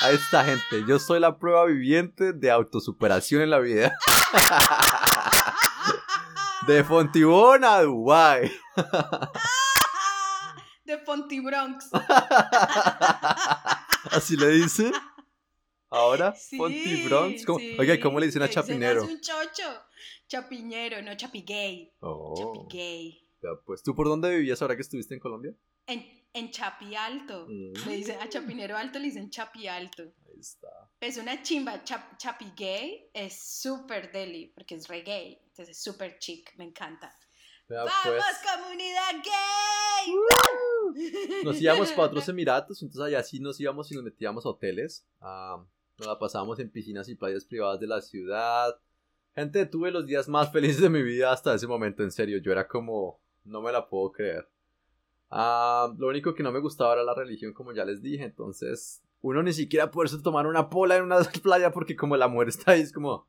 [0.03, 3.93] A esta gente, yo soy la prueba viviente de autosuperación en la vida.
[6.67, 8.51] De Fontibón a Dubái.
[10.85, 11.91] de Fontibronx.
[14.11, 14.93] Así le dicen.
[15.91, 17.45] Ahora, Sí, Fontibronx.
[17.47, 19.03] ¿Cómo- sí, Oiga, ¿cómo le dicen a Chapinero?
[19.05, 19.83] "Haz un chocho.
[20.29, 21.93] Chapiñero, no chapigay.
[22.01, 23.29] Oh, Chapigay.
[23.43, 25.55] ya, pues, ¿tú por dónde vivías ahora que estuviste en Colombia?
[25.87, 27.47] En, en Chapi Alto.
[27.49, 27.73] Mm.
[27.89, 30.03] Le dicen, a Chapinero Alto le dicen Chapi Alto.
[30.03, 30.69] Ahí está.
[31.01, 31.85] Es una chimba.
[31.85, 35.41] Chap, chapi gay es súper deli porque es reggae.
[35.45, 36.53] Entonces es súper chic.
[36.57, 37.15] Me encanta.
[37.69, 40.15] Vea, ¡Vamos, pues, comunidad gay!
[41.45, 45.05] nos íbamos para otros Emiratos, entonces allá sí nos íbamos y nos metíamos a hoteles.
[45.21, 45.65] Ah,
[45.99, 48.79] nos la pasábamos en piscinas y playas privadas de la ciudad.
[49.35, 52.39] Gente, tuve los días más felices de mi vida hasta ese momento, en serio.
[52.39, 54.49] Yo era como, no me la puedo creer.
[55.31, 58.25] Ah, lo único que no me gustaba era la religión, como ya les dije.
[58.25, 62.49] Entonces, uno ni siquiera puede tomar una pola en una playa porque como la mujer
[62.49, 63.27] está ahí, es como,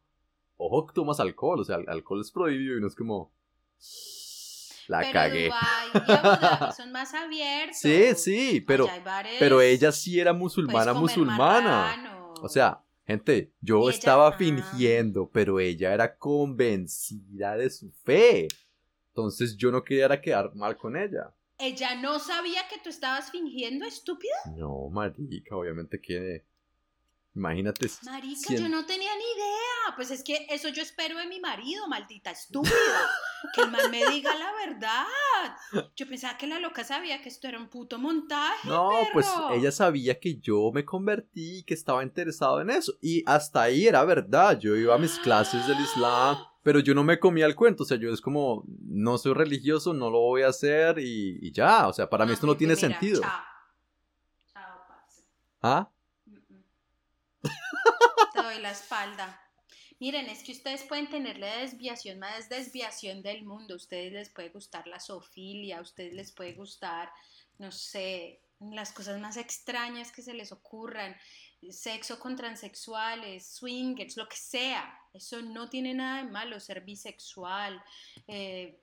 [0.58, 1.60] ojo que tomas alcohol.
[1.60, 3.32] O sea, el alcohol es prohibido y uno es como,
[4.88, 5.45] la pero cagué.
[5.45, 7.77] Dubái y Abu Dhabi son más abiertos.
[7.77, 8.88] Sí, sí, pero,
[9.39, 11.69] pero ella sí era musulmana, musulmana.
[11.69, 12.16] marrano.
[12.41, 14.38] O sea, gente, yo ella- estaba ah.
[14.38, 18.47] fingiendo, pero ella era convencida de su fe.
[19.10, 21.34] Entonces yo no quería quedar mal con ella.
[21.58, 24.36] Ella no sabía que tú estabas fingiendo, estúpida.
[24.56, 26.45] No, marica, obviamente que...
[27.38, 27.88] Imagínate.
[28.04, 29.95] Marica, yo no tenía ni idea.
[29.95, 32.73] Pues es que eso yo espero de mi marido, maldita estúpida.
[33.54, 35.06] que el man me diga la verdad.
[35.95, 38.67] Yo pensaba que la loca sabía que esto era un puto montaje.
[38.67, 42.93] No, pues ella sabía que yo me convertí y que estaba interesado en eso.
[43.02, 44.60] Y hasta ahí era verdad.
[44.60, 47.84] Yo iba a mis clases del Islam, pero yo no me comía el cuento.
[47.84, 51.52] O sea, yo es como, no soy religioso, no lo voy a hacer y, y
[51.52, 51.88] ya.
[51.88, 53.21] O sea, para mí esto no tiene mira, sentido.
[53.21, 53.41] Chao.
[54.52, 55.21] Chao, parce.
[55.62, 55.91] ¿Ah?
[57.41, 59.41] Te doy la espalda.
[60.00, 63.73] Miren, es que ustedes pueden tener la desviación más desviación del mundo.
[63.73, 67.12] A ustedes les puede gustar la zoofilia, a ustedes les puede gustar,
[67.58, 71.15] no sé, las cosas más extrañas que se les ocurran,
[71.71, 75.00] sexo con transexuales, swingers, lo que sea.
[75.13, 77.84] Eso no tiene nada de malo, ser bisexual,
[78.28, 78.80] eh,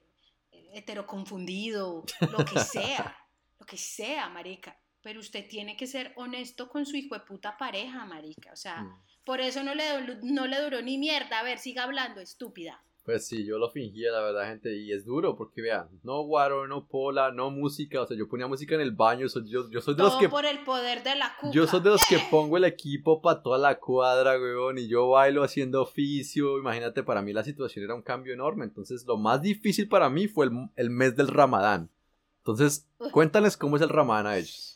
[0.73, 3.17] heteroconfundido, lo que sea,
[3.59, 4.77] lo que sea, marica.
[5.05, 8.51] Pero usted tiene que ser honesto con su hijo de puta pareja, marica.
[8.53, 8.97] O sea, Mm.
[9.25, 9.85] por eso no le,
[10.23, 11.38] no le duró ni mierda.
[11.38, 12.83] A ver, siga hablando, estúpida.
[13.05, 16.67] Pues sí, yo lo fingía, la verdad, gente, y es duro porque vean, no guaro,
[16.67, 19.83] no pola, no música, o sea, yo ponía música en el baño, soy- yo, yo
[19.83, 21.53] soy de los que por el poder de la cuca.
[21.53, 25.07] yo soy de los que pongo el equipo para toda la cuadra, weón, y yo
[25.11, 29.43] bailo haciendo oficio, imagínate, para mí la situación era un cambio enorme, entonces lo más
[29.43, 31.90] difícil para mí fue el, el mes del Ramadán.
[32.38, 34.74] Entonces, cuéntales cómo es el Ramadán a ellos.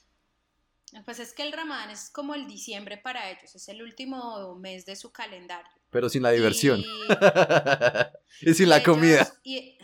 [1.04, 3.54] Pues es que el Ramadán es como el diciembre para ellos.
[3.54, 5.70] Es el último mes de su calendario.
[5.90, 6.80] Pero sin la diversión.
[6.80, 6.84] Y
[8.50, 9.32] y sin la ellos- comida.
[9.42, 9.78] y-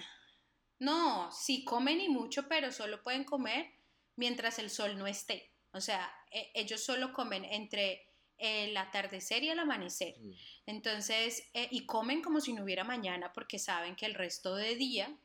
[0.79, 3.71] no, sí comen y mucho, pero solo pueden comer
[4.17, 5.53] mientras el sol no esté.
[5.73, 10.15] O sea, e- ellos solo comen entre el atardecer y el amanecer.
[10.21, 10.33] Mm.
[10.67, 14.75] Entonces, eh, y comen como si no hubiera mañana porque saben que el resto de
[14.75, 15.17] día,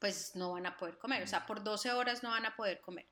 [0.00, 1.22] pues no van a poder comer.
[1.22, 3.06] O sea, por 12 horas no van a poder comer.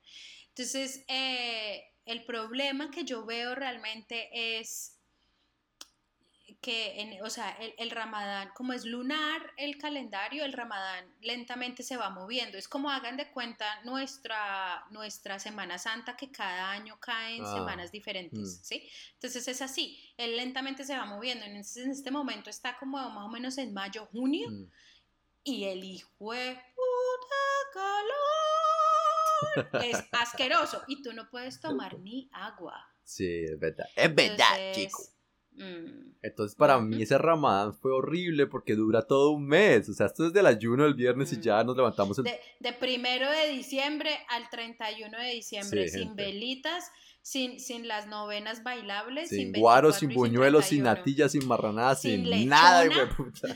[0.55, 4.97] Entonces, eh, el problema que yo veo realmente es
[6.61, 11.81] que, en- o sea, el, el ramadán, como es lunar el calendario, el ramadán lentamente
[11.81, 12.57] se va moviendo.
[12.57, 17.53] Es como hagan de cuenta nuestra, nuestra Semana Santa que cada año cae en Ah,
[17.53, 18.63] semanas diferentes, mm.
[18.63, 18.89] ¿sí?
[19.13, 21.45] Entonces es así, él lentamente se va moviendo.
[21.45, 24.65] Entonces en este momento está como más o menos en mayo, junio, Mm.
[25.43, 28.60] y el hijo de puta calor
[29.83, 32.75] es asqueroso y tú no puedes tomar ni agua.
[33.03, 33.85] Sí, es verdad.
[33.95, 35.03] Es verdad, Entonces, chico.
[35.53, 39.89] mm, Entonces para mí ese ramadán fue horrible porque dura todo un mes.
[39.89, 41.41] O sea, esto es del ayuno del viernes y Mm.
[41.41, 42.25] ya nos levantamos el...
[42.25, 46.23] de, de primero de diciembre al 31 de diciembre, Sí, sin gente.
[46.23, 46.91] velitas,
[47.23, 50.99] sin, sin las novenas bailables, sin, sin guaros, 24 sin buñuelos, sin 31.
[50.99, 53.47] natillas, sin marranadas, sin, Sin nada, hueputa.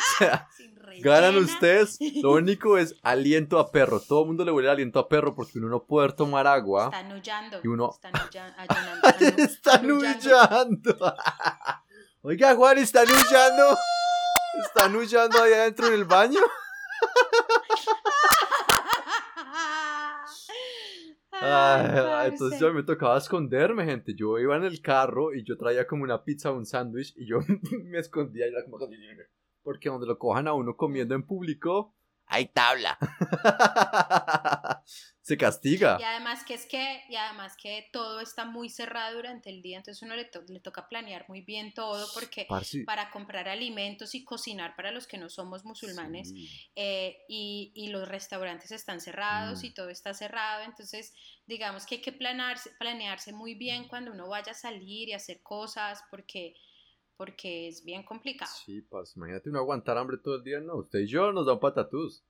[0.14, 0.48] O sea,
[1.02, 1.98] ganan ustedes.
[2.22, 4.00] Lo único es aliento a perro.
[4.00, 6.90] Todo el mundo le huele aliento a perro porque uno no puede tomar agua.
[6.92, 7.60] Están huyendo.
[7.64, 7.90] Uno...
[7.90, 9.42] Están huyendo.
[9.42, 11.14] Están huyendo.
[12.22, 13.78] Oiga, Juan, ¿están huyendo?
[14.62, 16.40] ¿Están huyendo ahí adentro en el baño?
[21.42, 24.14] Ah, ah, entonces yo me tocaba esconderme, gente.
[24.14, 27.26] Yo iba en el carro y yo traía como una pizza, o un sándwich y
[27.26, 27.38] yo
[27.84, 28.78] me escondía y era como
[29.70, 31.94] porque donde lo cojan a uno comiendo en público,
[32.26, 32.98] hay tabla.
[35.20, 35.96] Se castiga.
[36.00, 39.76] Y además que es que, y además que todo está muy cerrado durante el día,
[39.78, 44.14] entonces uno le, to- le toca planear muy bien todo porque Parce, para comprar alimentos
[44.16, 46.48] y cocinar para los que no somos musulmanes sí.
[46.74, 49.66] eh, y, y los restaurantes están cerrados Mm.
[49.66, 51.12] y todo está cerrado, entonces
[51.46, 55.42] digamos que hay que planearse, planearse muy bien cuando uno vaya a salir y hacer
[55.42, 56.54] cosas porque,
[57.20, 58.50] porque es bien complicado.
[58.64, 60.76] Sí, parce, imagínate uno aguantar hambre todo el día, no.
[60.76, 62.24] Usted y yo nos da un patatús.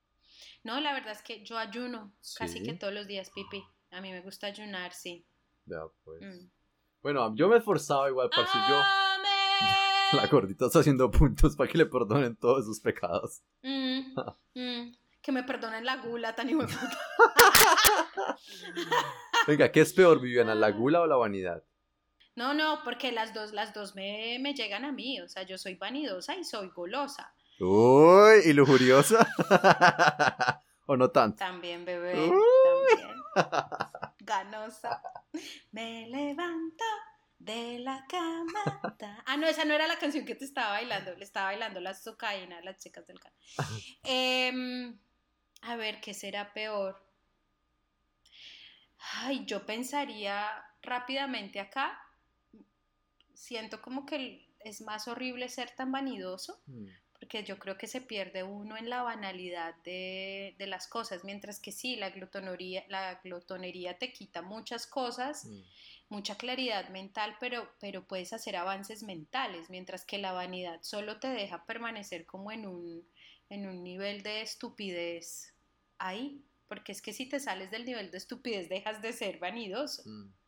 [0.64, 3.62] No, la verdad es que yo ayuno casi que todos los días, Pipi.
[3.92, 5.24] A mí me gusta ayunar, sí.
[5.64, 6.20] Ya, pues.
[6.22, 6.50] Mm.
[7.03, 8.74] Bueno, yo me esforzaba igual, parce, yo.
[8.74, 9.31] ¡Amén!
[10.12, 13.42] La gordita está haciendo puntos para que le perdonen todos sus pecados.
[13.62, 14.12] Mm,
[14.57, 16.98] mm, que me perdonen la gula tan puta.
[19.46, 21.62] Venga, ¿qué es peor, Viviana, la gula o la vanidad?
[22.40, 25.20] No, no, porque las dos, las dos me, me llegan a mí.
[25.20, 27.35] O sea, yo soy vanidosa y soy golosa.
[27.59, 29.29] Uy, ¿y lujuriosa?
[30.87, 31.37] ¿O no tanto?
[31.37, 32.14] También, bebé.
[32.14, 33.22] También.
[34.20, 35.03] Ganosa.
[35.72, 36.85] Me levanto
[37.38, 38.96] de la cama.
[39.26, 41.14] Ah, no, esa no era la canción que te estaba bailando.
[41.16, 43.35] Le estaba bailando las cocaína, las chicas del can.
[44.03, 44.98] Em,
[45.61, 47.05] a ver, ¿qué será peor?
[49.12, 50.48] Ay, yo pensaría
[50.81, 52.07] rápidamente acá.
[53.40, 58.03] Siento como que es más horrible ser tan vanidoso Mm, porque yo creo que se
[58.03, 63.18] pierde uno en la banalidad de, de las cosas, mientras que sí, la glotonería, la
[63.24, 65.62] glotonería te quita muchas cosas, mm.
[66.11, 71.29] mucha claridad mental, pero, pero puedes hacer avances mentales, mientras que la vanidad solo te
[71.29, 73.09] deja permanecer como en un,
[73.48, 75.55] en un nivel de estupidez
[75.98, 80.03] ahí, porque es que si te sales del nivel de estupidez dejas de ser vanidoso.
[80.05, 80.39] Mm.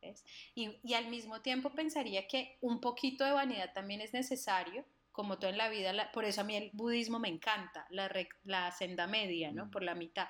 [0.00, 0.24] ¿Ves?
[0.54, 5.38] Y, y al mismo tiempo pensaría que un poquito de vanidad también es necesario, como
[5.38, 8.10] todo en la vida, la- por eso a mí el budismo me encanta, la,
[8.44, 9.66] la senda media, ¿no?
[9.66, 9.70] Mm.
[9.70, 10.28] Por la mitad.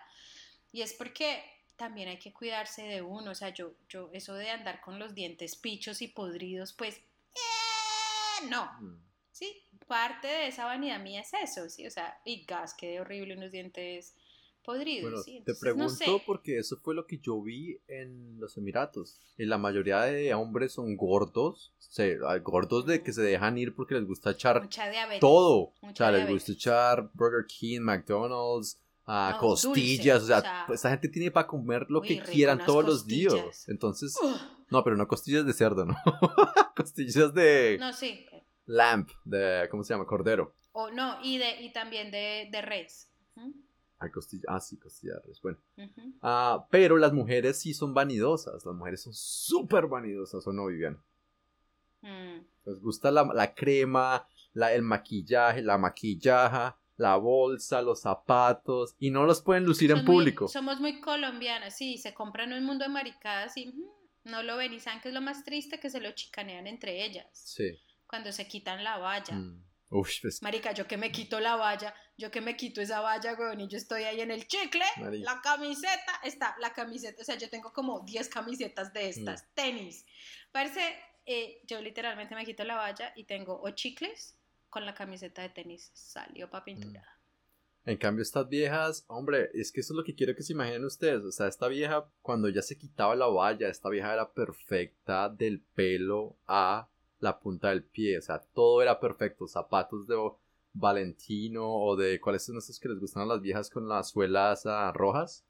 [0.73, 1.43] Y es porque
[1.77, 5.15] también hay que cuidarse de uno, o sea, yo, yo eso de andar con los
[5.15, 9.03] dientes pichos y podridos, pues, eh, no, Mm.
[9.33, 13.37] sí, parte de esa vanidad mía es eso, sí, o sea, y gas, qué horrible
[13.37, 14.15] unos dientes
[14.67, 15.43] podridos, Bueno, sí.
[15.47, 16.23] te pregunto no sé.
[16.27, 19.19] porque eso fue lo que yo vi en los Emiratos.
[19.39, 23.95] Y la mayoría de hombres son gordos, se, gordos de que se dejan ir porque
[23.95, 25.73] les gusta echar Mucha todo.
[25.81, 29.99] O sea, les gusta echar Burger King, McDonald's, No, costillas.
[29.99, 32.85] dulce, o sea, o sea, esta gente tiene para comer lo que rico, quieran todos
[32.85, 33.69] los días.
[33.69, 34.15] Entonces,
[34.71, 35.95] no, pero no costillas de cerdo, ¿no?
[36.77, 38.27] costillas de No, sí.
[38.67, 40.07] lamb, de, ¿cómo se llama?
[40.07, 40.53] Cordero.
[40.73, 43.09] O no, y de y también de, de res.
[43.99, 45.41] Ah, costilla, ah, sí, costillas de res.
[45.41, 45.59] Bueno.
[45.79, 46.13] ujú.
[46.21, 48.65] Ah, pero las mujeres sí son vanidosas.
[48.65, 51.03] Las mujeres son súper vanidosas, ¿o no, Viviana?
[52.03, 52.41] Mm.
[52.67, 58.95] Les gusta la, la crema, la, el maquillaje, la maquillaja, la bolsa, los zapatos.
[58.99, 60.49] Y no los pueden lucir en Son muy- público.
[60.49, 63.75] somos muy colombianas, sí, se compran un mundo de maricadas y
[64.25, 64.73] no lo ven.
[64.75, 67.27] Y saben que es lo más triste que se lo chicanean entre ellas.
[67.33, 67.79] Sí.
[68.07, 69.35] Cuando se quitan la valla.
[69.35, 69.65] Mm.
[69.89, 73.35] Uf, pues, Marica, yo que me quito la valla, yo que me quito esa valla,
[73.35, 74.85] weón, y yo estoy ahí en el chicle,
[75.21, 79.47] la camiseta, está, la camiseta, o sea, yo tengo como 10 camisetas de estas, Mm.
[79.55, 80.07] tenis.
[80.53, 80.81] Parece,
[81.27, 84.37] eh, yo literalmente me quito la valla y tengo o chicles
[84.71, 87.05] con la camiseta de tenis, salió para pintura.
[87.85, 90.85] En cambio, estas viejas, hombre, es que eso es lo que quiero que se imaginen
[90.85, 91.23] ustedes.
[91.23, 95.61] O sea, esta vieja, cuando ya se quitaba la valla, esta vieja era perfecta del
[95.61, 96.89] pelo a
[97.21, 98.19] la punta del pie.
[98.19, 99.47] O sea, todo era perfecto.
[99.47, 100.17] Zapatos de
[100.79, 104.67] Valentino o de cuáles son esos que les gustan a las viejas con las suelas
[104.67, 105.45] ah, rojas.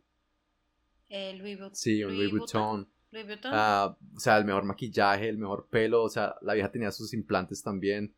[1.08, 2.88] Eh, Louis, Vu- Sí, un Louis Vuitton.
[3.10, 3.52] Louis Vuitton.
[3.54, 6.02] Ah, o sea, el mejor maquillaje, el mejor pelo.
[6.02, 8.14] O sea, la vieja tenía sus implantes también.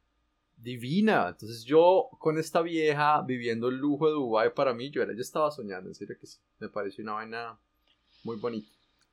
[0.57, 1.29] Divina.
[1.29, 5.21] Entonces yo con esta vieja viviendo el lujo de Dubai para mí, yo era, yo
[5.21, 6.39] estaba soñando, en serio que sí.
[6.59, 7.59] Me pareció una vaina
[8.25, 8.69] muy bonita.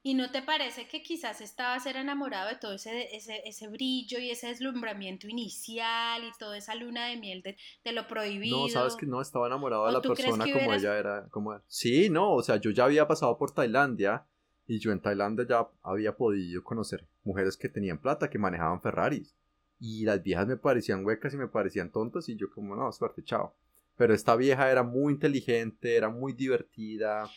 [0.07, 4.19] ¿Y no te parece que quizás estabas ser enamorado de todo ese, ese, ese brillo
[4.19, 8.59] y ese deslumbramiento inicial y toda esa luna de miel de, de lo prohibido?
[8.59, 11.27] No, sabes que no, estaba enamorado de ¿O la persona como hubieras- ella era.
[11.31, 11.59] Como...
[11.65, 14.27] Sí, no, o sea, yo ya había pasado por Tailandia
[14.67, 19.35] y yo en Tailandia ya había podido conocer mujeres que tenían plata, que manejaban Ferraris.
[19.79, 23.23] Y las viejas me parecían huecas y me parecían tontas y yo como, no, suerte,
[23.23, 23.55] chao.
[23.97, 27.27] Pero esta vieja era muy inteligente, era muy divertida.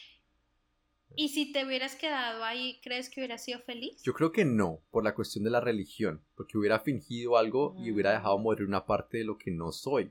[1.16, 4.02] ¿Y si te hubieras quedado ahí, crees que hubieras sido feliz?
[4.02, 7.90] Yo creo que no, por la cuestión de la religión, porque hubiera fingido algo y
[7.90, 10.04] hubiera dejado morir una parte de lo que no soy.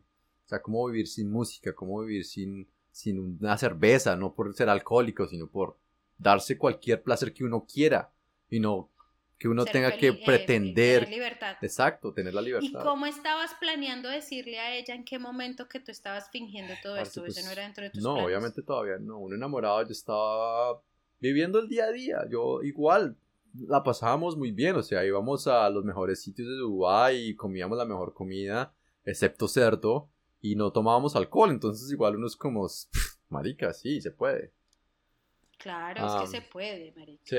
[0.45, 4.69] O sea, cómo vivir sin música, cómo vivir sin, sin una cerveza, no por ser
[4.69, 5.77] alcohólico, sino por
[6.17, 8.11] darse cualquier placer que uno quiera
[8.49, 8.89] y no
[9.39, 11.03] que uno Ser tenga que eh, pretender.
[11.03, 11.57] tener libertad.
[11.61, 12.83] Exacto, tener la ¿Y libertad.
[12.83, 17.09] cómo estabas planeando decirle a ella en qué momento que tú estabas fingiendo todo Parce,
[17.09, 17.21] esto?
[17.21, 18.25] pues, ¿Eso no era dentro de tus No, planes?
[18.27, 19.19] obviamente todavía no.
[19.19, 20.81] Uno enamorado, yo estaba
[21.19, 22.17] viviendo el día a día.
[22.31, 23.15] Yo igual
[23.53, 24.75] la pasábamos muy bien.
[24.75, 28.73] O sea, íbamos a los mejores sitios de Dubái y comíamos la mejor comida,
[29.05, 30.09] excepto cerdo,
[30.41, 31.51] y no tomábamos alcohol.
[31.51, 32.91] Entonces, igual uno es como, "Pff,
[33.29, 34.53] marica, sí, se puede.
[35.59, 37.23] Claro, es que se puede, marica.
[37.25, 37.37] Sí.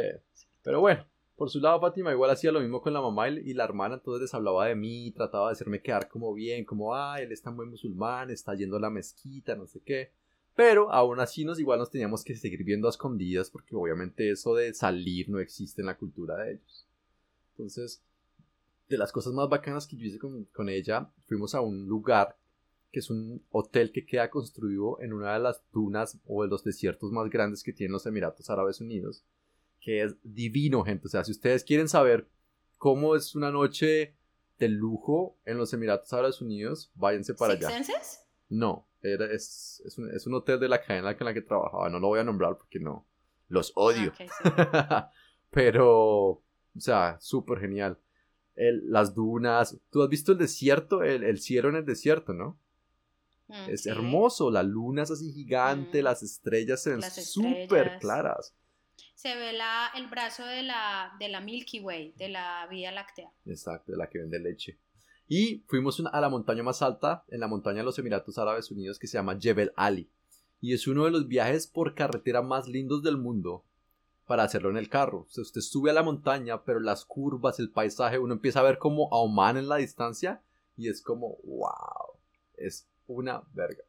[0.62, 1.06] Pero bueno,
[1.38, 4.22] por su lado, Fátima igual hacía lo mismo con la mamá y, la hermana, entonces
[4.22, 7.56] les hablaba de mí, trataba de hacerme quedar como bien, como, ah, él es tan
[7.56, 10.10] buen musulmán, está yendo a la mezquita, no sé qué.
[10.56, 14.56] Pero aún así nos igual nos teníamos que seguir viendo a escondidas porque obviamente eso
[14.56, 16.88] de salir no existe en la cultura de ellos.
[17.52, 18.02] Entonces,
[18.88, 22.36] de las cosas más bacanas que yo hice con, con ella, fuimos a un lugar
[22.90, 26.64] que es un hotel que queda construido en una de las dunas o de los
[26.64, 29.22] desiertos más grandes que tienen los Emiratos Árabes Unidos,
[29.80, 31.06] que es divino, gente.
[31.06, 32.28] O sea, si ustedes quieren saber
[32.76, 34.16] cómo es una noche
[34.58, 37.76] de lujo en los Emiratos Árabes Unidos, váyanse para ¿Six allá.
[37.84, 38.26] Senses?
[38.48, 41.88] No, era, es, es, un, es un hotel de la cadena con la que trabajaba.
[41.90, 43.06] No lo voy a nombrar porque no.
[43.48, 44.12] Los odio.
[44.44, 45.18] Ah, sí.
[45.50, 46.42] Pero, o
[46.76, 47.98] sea, súper genial.
[48.56, 49.78] El- las dunas.
[49.90, 51.02] ¿Tú has visto el desierto?
[51.02, 52.58] El, el cielo en el desierto, ¿no?
[53.48, 54.50] Mm, Es hermoso.
[54.50, 56.00] La luna es así gigante.
[56.00, 56.04] Mm.
[56.04, 58.54] Las estrellas se ven súper claras.
[59.14, 63.30] Se ve la, el brazo de la, de la Milky Way, de la Vía Láctea.
[63.46, 64.78] Exacto, de la que vende leche.
[65.26, 68.98] Y fuimos a la montaña más alta, en la montaña de los Emiratos Árabes Unidos,
[68.98, 70.10] que se llama Jebel Ali.
[70.60, 73.64] Y es uno de los viajes por carretera más lindos del mundo
[74.26, 75.20] para hacerlo en el carro.
[75.20, 78.64] O sea, usted sube a la montaña, pero las curvas, el paisaje, uno empieza a
[78.64, 80.42] ver como a Oman en la distancia
[80.76, 82.18] y es como, wow,
[82.56, 83.84] es una verga.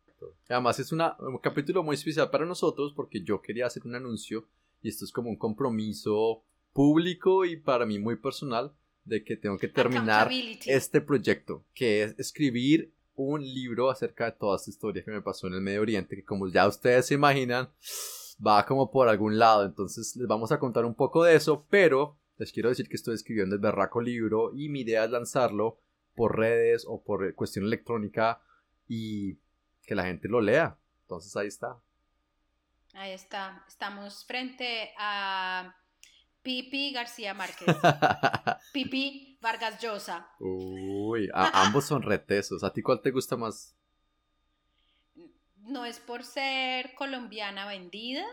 [0.49, 1.01] Además es un
[1.41, 4.47] capítulo muy especial para nosotros porque yo quería hacer un anuncio
[4.81, 8.73] y esto es como un compromiso público y para mí muy personal
[9.03, 10.29] de que tengo que terminar
[10.65, 15.47] este proyecto, que es escribir un libro acerca de toda esta historia que me pasó
[15.47, 17.69] en el Medio Oriente, que como ya ustedes se imaginan,
[18.45, 19.65] va como por algún lado.
[19.65, 23.15] Entonces les vamos a contar un poco de eso, pero les quiero decir que estoy
[23.15, 25.79] escribiendo el berraco libro y mi idea es lanzarlo
[26.15, 28.41] por redes o por cuestión electrónica
[28.87, 29.35] y
[29.85, 30.77] que la gente lo lea.
[31.01, 31.81] Entonces ahí está.
[32.93, 33.63] Ahí está.
[33.67, 35.75] Estamos frente a
[36.41, 37.67] Pipi García Márquez.
[38.73, 40.27] Pipi Vargas Llosa.
[40.39, 42.63] Uy, a- ambos son retesos.
[42.63, 43.75] ¿A ti cuál te gusta más?
[45.57, 48.25] No es por ser colombiana vendida,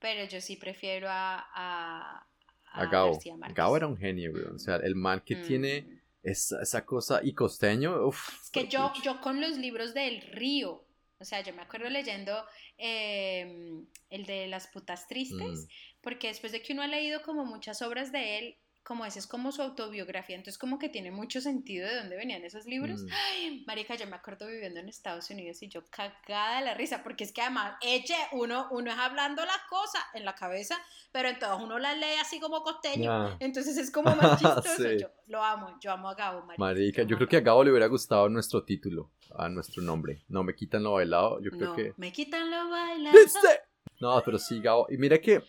[0.00, 2.26] pero yo sí prefiero a, a,
[2.72, 3.12] A Gao.
[3.12, 3.56] García Márquez.
[3.56, 4.44] Gao era un genio, güey.
[4.44, 5.42] O sea, el man que Mm.
[5.46, 8.28] tiene esa, esa cosa y costeño, uff.
[8.42, 10.84] Es que yo, yo con los libros del río,
[11.22, 12.44] o sea, yo me acuerdo leyendo
[12.76, 15.68] eh, el de las putas tristes, Mm.
[16.02, 19.26] porque después de que uno ha leído como muchas obras de él, como ese es
[19.26, 23.02] como su autobiografía, entonces como que tiene mucho sentido de dónde venían esos libros.
[23.02, 23.08] Mm.
[23.12, 27.02] Ay, marica, yo me acuerdo viviendo en Estados Unidos y yo cagada de la risa,
[27.02, 30.76] porque es que además, eche, uno, uno es hablando las cosas en la cabeza,
[31.12, 33.36] pero entonces uno las lee así como costeño, Ya.
[33.40, 34.82] entonces es como más chistoso.
[34.82, 34.98] Sí.
[35.00, 36.60] Yo lo amo, yo amo a Gabo, marica.
[36.64, 40.24] Marica, yo creo que a Gabo le hubiera gustado nuestro título, a nuestro nombre.
[40.28, 41.94] No me quitan lo bailado, yo creo no, que.
[41.96, 43.16] me quitan lo bailado.
[43.16, 43.60] ¿Viste?
[44.00, 44.86] No, pero sí, Gabo.
[44.90, 45.42] Y mira que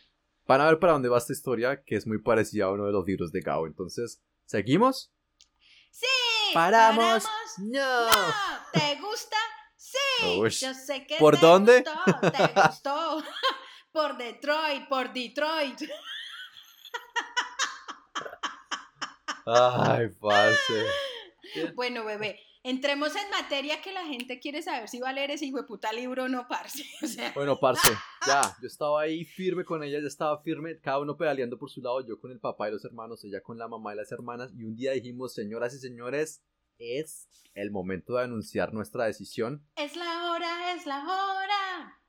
[0.45, 2.91] van a ver para dónde va esta historia, que es muy parecida a uno de
[2.91, 3.67] los libros de Gabo.
[3.67, 5.11] Entonces, ¿seguimos?
[5.91, 6.05] Sí,
[6.53, 7.23] ¡Paramos!
[7.23, 7.57] paramos.
[7.59, 8.05] ¡No!
[8.07, 8.11] No,
[8.73, 9.37] ¿te gusta?
[9.75, 10.65] Sí.
[10.65, 11.83] Yo sé que ¿Por te dónde?
[11.83, 13.23] gustó, te gustó.
[13.91, 15.81] por Detroit, por Detroit.
[19.45, 20.85] Ay, parce.
[21.75, 25.45] Bueno, bebé, entremos en materia que la gente quiere saber si va a leer ese
[25.45, 26.83] hijo de puta libro o no, parce.
[27.03, 27.91] O sea, Bueno, parce,
[28.27, 31.81] ya, yo estaba ahí firme con ella, ya estaba firme, cada uno pedaleando por su
[31.81, 34.51] lado, yo con el papá y los hermanos, ella con la mamá y las hermanas,
[34.55, 36.41] y un día dijimos, señoras y señores,
[36.79, 39.67] es el momento de anunciar nuestra decisión.
[39.75, 41.99] es la hora, es la hora.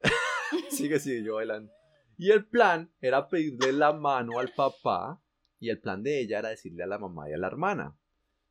[0.70, 1.72] Sigue, sigue, yo bailando.
[2.16, 5.20] Y el plan era pedirle la mano al papá,
[5.58, 7.96] y el plan de ella era decirle a la mamá y a la hermana.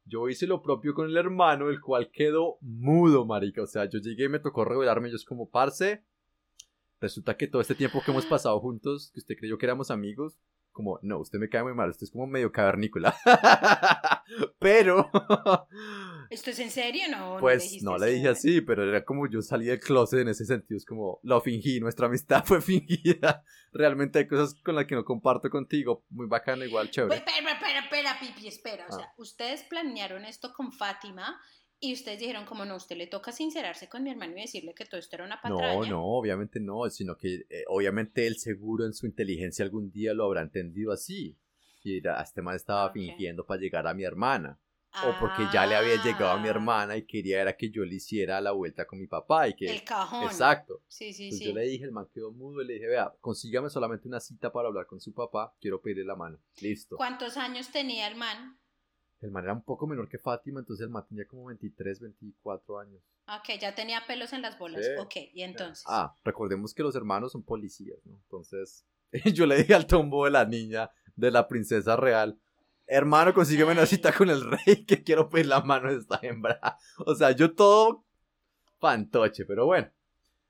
[0.06, 3.64] Yo hice lo propio con el hermano, el cual quedó mudo, marica.
[3.64, 5.10] O sea, yo llegué y me tocó revelarme.
[5.10, 6.04] Yo es como, parce,
[7.00, 10.38] resulta que todo este tiempo que hemos pasado juntos, que usted creyó que éramos amigos,
[10.74, 13.16] como, no, usted me cae muy mal, usted es como medio cavernícola.
[14.60, 15.10] Pero,
[16.34, 17.04] ¿Esto es en serio?
[17.12, 20.46] No, pues no le dije así, pero era como yo salí del closet en ese
[20.46, 20.78] sentido.
[20.78, 23.44] Es como, lo fingí, nuestra amistad fue fingida.
[23.72, 26.06] Realmente hay cosas con las que no comparto contigo.
[26.10, 27.16] Muy bacano, igual, chévere.
[27.18, 28.86] espera, espera, espera, Pipi, espera.
[28.90, 28.98] O Ah.
[28.98, 31.40] sea, ustedes planearon esto con Fátima
[31.86, 34.86] Y ustedes dijeron, como no, usted le toca sincerarse con mi hermano y decirle que
[34.86, 35.74] todo esto era una patraña.
[35.74, 40.14] No, no, obviamente no, sino que eh, obviamente él seguro en su inteligencia algún día
[40.14, 41.38] lo habrá entendido así.
[41.84, 44.58] Y era, este man estaba fingiendo para llegar a mi hermana.
[45.08, 47.84] O porque ya le había llegado a mi Ah, hermana y quería era que yo
[47.84, 49.66] le hiciera la vuelta con mi papá y que...
[49.66, 50.24] El cajón.
[50.26, 50.84] Exacto.
[50.88, 51.54] Sí, sí, Entonces sí.
[51.54, 54.52] yo le dije, el man quedó mudo y le dije, vea, consígame solamente una cita
[54.52, 56.38] para hablar con su papá, quiero pedirle la mano.
[56.62, 56.96] Listo.
[56.98, 58.60] ¿Cuántos años tenía el man?
[59.22, 62.80] El man era un poco menor que Fátima, entonces el man tenía como 23, 24
[62.80, 63.02] años.
[63.28, 64.86] Ok, ya tenía pelos en las bolas.
[64.86, 64.92] Sí.
[65.00, 65.86] Ok, y entonces.
[65.88, 68.20] Ah, recordemos que los hermanos son policías, ¿no?
[68.24, 68.86] Entonces,
[69.34, 72.38] yo le dije al tombo de la niña, de la princesa real,
[72.94, 76.60] hermano, consígueme una cita con el rey, que quiero pedir la mano de esta hembra.
[77.06, 78.06] O sea, yo todo
[78.80, 79.90] fantoche, pero bueno.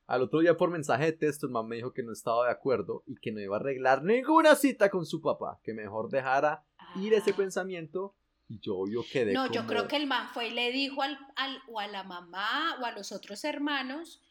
[0.06, 2.52] Al otro día por mensaje de texto, el man me dijo que no estaba de
[2.52, 6.64] acuerdo y que no iba a arreglar ninguna cita con su papá, que mejor dejara
[6.98, 7.36] ir ese Ah.
[7.38, 8.14] pensamiento
[8.50, 11.18] y yo yo quedé No, yo creo que el man fue y le dijo al,
[11.38, 14.22] al- o a la mamá o a los otros hermanos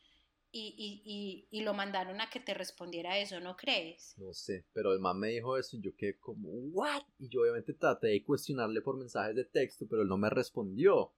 [0.52, 4.14] y, y- y- y lo mandaron a que te respondiera eso, ¿no crees?
[4.18, 7.02] No sé, pero el man me dijo eso y yo quedé como, ¿what?
[7.18, 11.14] Y yo obviamente traté de cuestionarle por mensajes de texto, pero él no me respondió.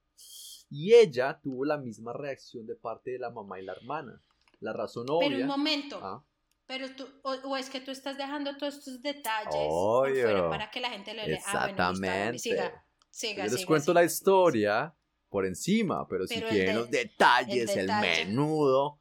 [0.71, 4.23] Y ella tuvo la misma reacción de parte de la mamá y la hermana.
[4.61, 5.29] La razón obvia.
[5.29, 6.25] Pero un momento, Ah,
[6.67, 10.81] pero tú, o, o es que tú estás dejando todos estos detalles fuera para que
[10.81, 11.41] la gente le lea.
[11.47, 12.39] Ah, bueno, Exactamente.
[12.39, 14.95] siga, siga, yo les siga, cuento la historia
[15.29, 18.25] por encima, pero, si Pero el quieren de- los detalles, el el, detalle.
[18.27, 19.01] menudo,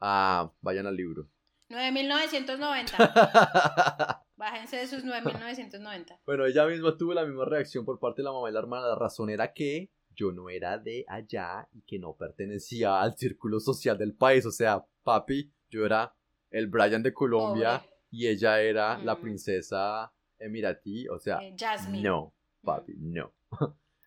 [0.00, 1.28] ah, vayan al libro.
[1.70, 4.22] 9.990.
[4.36, 6.20] Bájense de sus 9.990.
[6.24, 8.86] Bueno, ella misma tuvo la misma reacción por parte de la mamá y la hermana.
[8.88, 13.58] La razón era que yo no era de allá y que no pertenecía al círculo
[13.60, 14.46] social del país.
[14.46, 16.14] O sea, papi, yo era
[16.50, 17.94] el Brian de Colombia Pobre.
[18.10, 19.20] y ella era la Mm.
[19.20, 21.08] princesa emiratí.
[21.08, 22.08] O sea, Eh, Jasmine.
[22.08, 22.32] no,
[22.62, 23.32] papi, no.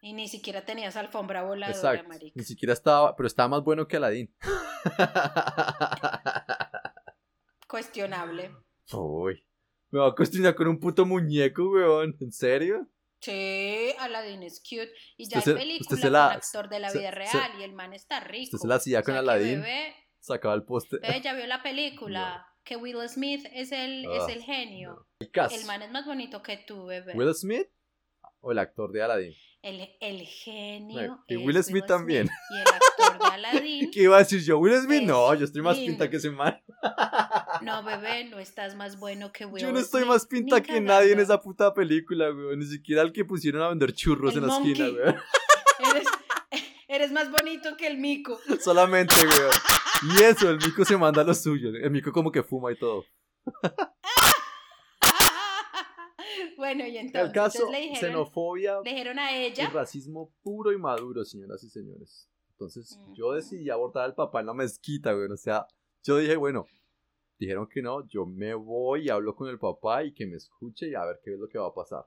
[0.01, 2.07] Y ni siquiera tenías alfombra voladora, Exacto.
[2.09, 2.33] marica.
[2.35, 4.33] Ni siquiera estaba, pero estaba más bueno que Aladín.
[7.67, 8.51] Cuestionable.
[8.93, 9.43] Uy,
[9.91, 12.15] me va a cuestionar con un puto muñeco, weón.
[12.19, 12.87] ¿En serio?
[13.19, 14.91] Sí, Aladdin es cute.
[15.17, 17.15] Y ya Usted hay se- película se la- con actor de la se- vida se-
[17.15, 18.43] real y el man está rico.
[18.45, 19.61] usted se la hacía O sea con Aladdin.
[19.61, 20.97] Bebé, Sacaba el poste.
[20.97, 22.47] bebé ya vio la película.
[22.63, 25.07] Que Will Smith es el, es Ah, el genio.
[25.19, 27.13] El man es más bonito que tú, bebé.
[27.15, 27.67] ¿Will Smith
[28.39, 29.33] o el actor de Aladdin?
[29.63, 31.23] El, el genio.
[31.27, 32.27] Y Will Smith también.
[32.49, 33.91] Y el actor de Aladdin.
[33.91, 34.57] ¿Qué iba a decir yo?
[34.57, 35.03] ¿Will Smith?
[35.03, 36.59] No, yo estoy más pinta que ese man.
[37.61, 40.81] No, bebé, no estás más bueno que Will Yo no estoy Smith, más pinta que
[40.81, 42.57] nadie en esa puta película, weón.
[42.57, 45.15] Ni siquiera el que pusieron a vender churros El en la esquina, weón.
[45.91, 46.07] Eres,
[46.87, 48.39] eres más bonito que el mico.
[48.59, 49.51] Solamente, weón.
[50.17, 51.69] Y eso, el mico se manda lo suyo.
[51.69, 53.05] El mico como que fuma y todo.
[56.61, 59.69] Bueno, y entonces, el caso, le, dijeron, xenofobia le dijeron a y ella.
[59.71, 62.29] racismo puro y maduro, señoras y señores.
[62.51, 65.31] Entonces, yo decidí abordar al papá en la mezquita, weón.
[65.31, 65.65] O sea,
[66.03, 66.67] yo dije, bueno,
[67.39, 70.87] dijeron que no, yo me voy y hablo con el papá y que me escuche
[70.87, 72.05] y a ver qué es lo que va a pasar.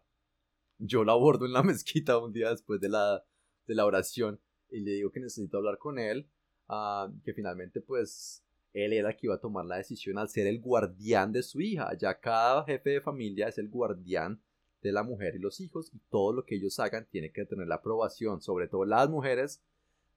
[0.79, 3.25] Yo lo abordo en la mezquita un día después de la,
[3.67, 4.41] de la oración
[4.71, 6.31] y le digo que necesito hablar con él,
[6.69, 8.45] ah, que finalmente pues
[8.75, 11.61] él era el que iba a tomar la decisión al ser el guardián de su
[11.61, 11.97] hija.
[11.97, 14.41] Ya cada jefe de familia es el guardián
[14.85, 17.66] de la mujer y los hijos y todo lo que ellos hagan tiene que tener
[17.66, 19.62] la aprobación, sobre todo las mujeres,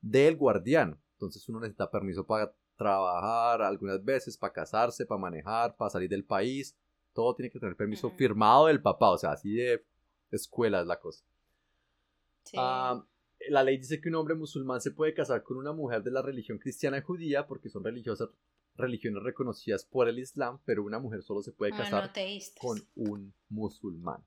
[0.02, 1.00] del guardián.
[1.14, 6.26] Entonces uno necesita permiso para trabajar algunas veces, para casarse, para manejar, para salir del
[6.26, 6.78] país.
[7.14, 9.84] Todo tiene que tener permiso firmado del papá, o sea, así de
[10.30, 11.24] escuela es la cosa.
[12.44, 12.58] Sí.
[12.60, 13.04] Ah,
[13.50, 16.22] la ley dice que un hombre musulmán se puede casar con una mujer de la
[16.22, 18.30] religión cristiana y judía porque son religiosas,
[18.76, 22.62] religiones reconocidas por el Islam, pero una mujer solo se puede casar Monoteístas.
[22.62, 24.24] con un musulmán,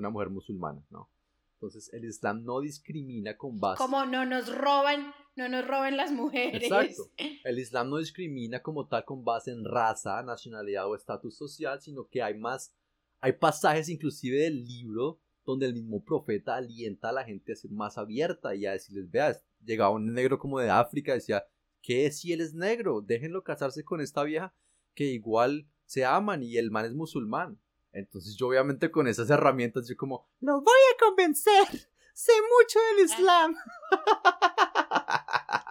[0.00, 1.10] una mujer musulmana, ¿no?
[1.54, 3.78] Entonces el Islam no discrimina con base...
[3.78, 6.62] Como no nos roban, no nos roben las mujeres.
[6.62, 7.10] Exacto.
[7.44, 12.08] El Islam no discrimina como tal con base en raza, nacionalidad o estatus social, sino
[12.08, 12.74] que hay más,
[13.20, 17.70] hay pasajes inclusive del libro donde el mismo profeta alienta a la gente a ser
[17.70, 21.44] más abierta y a decirles, vea, llegaba un negro como de África, decía,
[21.82, 23.02] ¿qué si él es negro?
[23.02, 24.54] Déjenlo casarse con esta vieja
[24.94, 27.60] que igual se aman y el man es musulmán.
[27.92, 31.66] Entonces yo obviamente con esas herramientas yo como, lo voy a convencer,
[32.12, 33.56] sé mucho del Islam.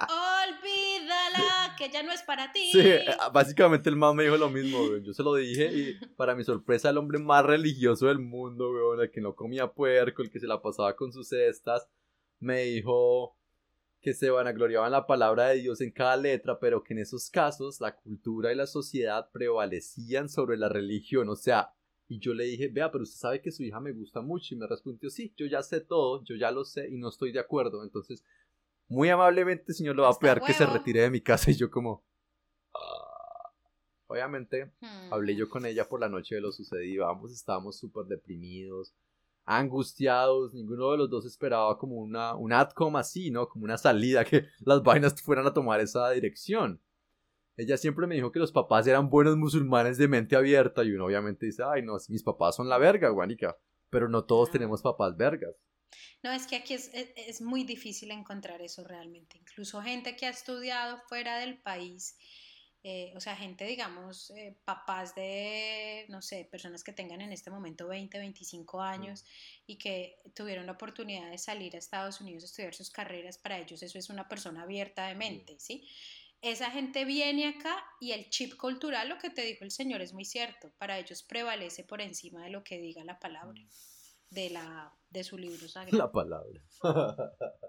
[0.09, 2.71] Olvídala, que ya no es para ti.
[2.71, 2.81] Sí,
[3.31, 5.03] básicamente el man me dijo lo mismo, weón.
[5.03, 9.01] Yo se lo dije y para mi sorpresa el hombre más religioso del mundo, weón,
[9.01, 11.87] el que no comía puerco, el que se la pasaba con sus cestas,
[12.39, 13.37] me dijo
[14.01, 17.81] que se vanagloriaban la palabra de Dios en cada letra, pero que en esos casos
[17.81, 21.73] la cultura y la sociedad prevalecían sobre la religión, o sea,
[22.09, 24.57] y yo le dije, vea, pero usted sabe que su hija me gusta mucho y
[24.57, 27.39] me respondió, sí, yo ya sé todo, yo ya lo sé y no estoy de
[27.39, 28.25] acuerdo, entonces
[28.87, 31.51] muy amablemente, señor, le va a pedir que se retire de mi casa.
[31.51, 32.03] Y yo como...
[32.73, 33.51] "Ah".
[34.07, 35.13] Obviamente, Hmm.
[35.13, 37.07] hablé yo con ella por la noche de lo sucedido.
[37.07, 38.95] Ambos estábamos súper deprimidos,
[39.45, 40.53] angustiados.
[40.55, 43.47] Ninguno de los dos esperaba como una, un outcome así, ¿no?
[43.47, 46.81] Como una salida, que las vainas fueran a tomar esa dirección.
[47.59, 50.83] Ella siempre me dijo que los papás eran buenos musulmanes de mente abierta.
[50.83, 53.57] Y uno obviamente dice, ay, no, mis papás son la verga, guanica.
[53.89, 54.51] Pero no todos Ah.
[54.53, 55.55] tenemos papás vergas.
[56.23, 59.37] No, es que aquí es, es- es muy difícil encontrar eso realmente.
[59.37, 62.15] Incluso gente que ha estudiado fuera del país,
[62.83, 67.49] eh, o sea, gente, digamos, eh, papás de, no sé, personas que tengan en este
[67.51, 69.25] momento 20, 25 años
[69.65, 73.57] y que tuvieron la oportunidad de salir a Estados Unidos a estudiar sus carreras, para
[73.59, 75.85] ellos eso es una persona abierta de mente, ¿sí?
[76.41, 80.13] Esa gente viene acá y el chip cultural, lo que te dijo el señor, es
[80.13, 80.71] muy cierto.
[80.77, 83.61] Para ellos prevalece por encima de lo que diga la palabra
[84.29, 85.97] de, la, de su libro sagrado.
[85.97, 86.61] la palabra.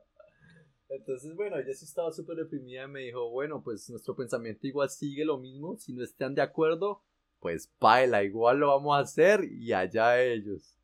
[0.88, 4.90] Entonces, bueno, ella sí estaba súper deprimida y me dijo, bueno, pues nuestro pensamiento igual
[4.90, 7.04] sigue lo mismo, si no están de acuerdo,
[7.38, 10.76] pues baila, igual lo vamos a hacer y allá ellos.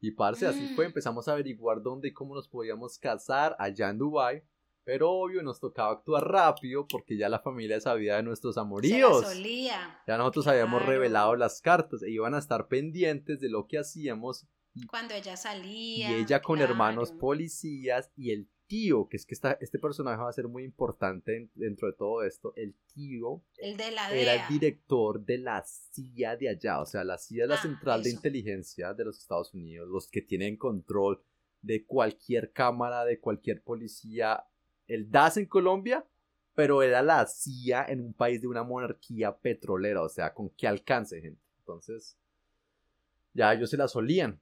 [0.00, 0.88] Y parce, así fue, Mm.
[0.88, 4.42] empezamos a averiguar dónde y cómo nos podíamos casar allá en Dubai,
[4.84, 8.62] pero obvio nos tocaba actuar rápido porque ya la familia sabía de nuestros Se la
[8.62, 9.22] amoríos.
[9.26, 10.00] solía.
[10.06, 14.46] Ya nosotros habíamos revelado las cartas e iban a estar pendientes de lo que hacíamos
[14.88, 16.16] Cuando ella y salía.
[16.16, 16.72] ella con claro.
[16.72, 20.62] hermanos policías y el tío, que es que esta- este personaje va a ser muy
[20.62, 25.38] importante en- dentro de todo esto, el tío El de la era el director de
[25.38, 28.18] la CIA de allá, o sea, la CIA es la Ah, central de eso.
[28.18, 31.20] inteligencia de los Estados Unidos, los que tienen control
[31.62, 34.44] de cualquier cámara, de cualquier policía,
[34.90, 36.04] el DAS en Colombia,
[36.54, 40.66] pero era la CIA en un país de una monarquía petrolera, o sea, con qué
[40.66, 41.40] alcance, gente.
[41.60, 42.18] Entonces,
[43.32, 44.40] ya ellos se la solían.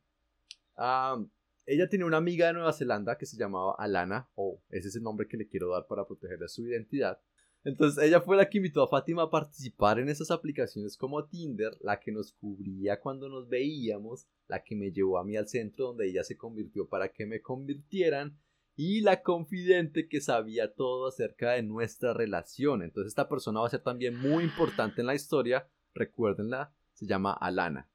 [0.77, 1.23] Ah,
[1.67, 5.03] ella tenía una amiga de Nueva Zelanda que se llamaba Alana, o ese es el
[5.03, 7.21] nombre que le quiero dar para protegerle su identidad.
[7.65, 11.77] Entonces ella fue la que invitó a Fátima a participar en esas aplicaciones como Tinder,
[11.83, 15.89] la que nos cubría cuando nos veíamos, la que me llevó a mí al centro
[15.89, 18.39] donde ella se convirtió para que me convirtieran
[18.81, 22.85] y la confidente que sabía todo acerca de nuestra relación.
[22.85, 27.33] Entonces esta persona va a ser también muy importante en la historia, recuérdenla, se llama
[27.33, 27.91] Alana.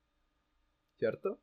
[0.98, 1.40] ¿Cierto?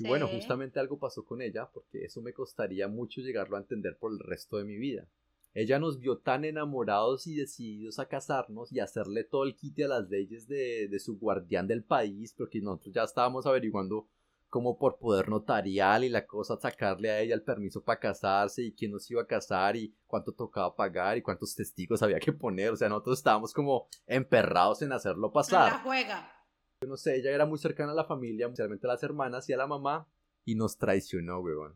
[0.00, 3.96] Y bueno, justamente algo pasó con ella, porque eso me costaría mucho llegarlo a entender
[3.96, 5.08] por el resto de mi vida.
[5.54, 9.88] Ella nos vio tan enamorados y decididos a casarnos y hacerle todo el quite a
[9.88, 14.08] las leyes de, de su guardián del país, porque nosotros ya estábamos averiguando
[14.48, 18.72] cómo por poder notarial y la cosa sacarle a ella el permiso para casarse y
[18.74, 22.70] quién nos iba a casar y cuánto tocaba pagar y cuántos testigos había que poner.
[22.72, 26.32] O sea, nosotros estábamos como emperrados en hacerlo pasar La juega.
[26.80, 29.52] yo no sé, ella era muy cercana a la familia, especialmente a las hermanas y
[29.52, 30.08] a la mamá,
[30.44, 31.74] y nos traicionó, weón.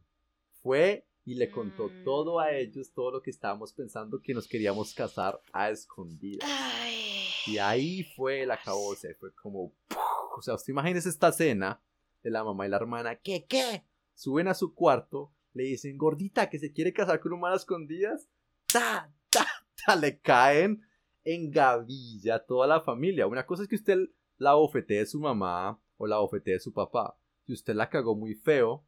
[0.63, 2.05] Fue y le contó Mm.
[2.05, 6.49] todo a ellos, todo lo que estábamos pensando que nos queríamos casar a escondidas.
[6.51, 7.29] Ay.
[7.47, 9.73] Y ahí fue el acabose, fue como...
[9.89, 9.99] ¡puf!
[10.39, 11.81] O sea, usted imagínese esta escena
[12.23, 13.85] de la mamá y la hermana, ¿qué, qué?
[14.15, 17.57] Suben a su cuarto, le dicen, gordita, que se quiere casar con un man a
[17.57, 18.29] escondidas.
[18.73, 19.47] ¡Ta, ta,
[19.85, 19.97] ta!
[19.97, 20.83] Le caen
[21.25, 23.27] en gavilla toda la familia.
[23.27, 23.99] Una cosa es que usted
[24.39, 27.17] la bofetee de su mamá o la bofetee de su papá.
[27.47, 28.87] Si usted la cagó muy feo,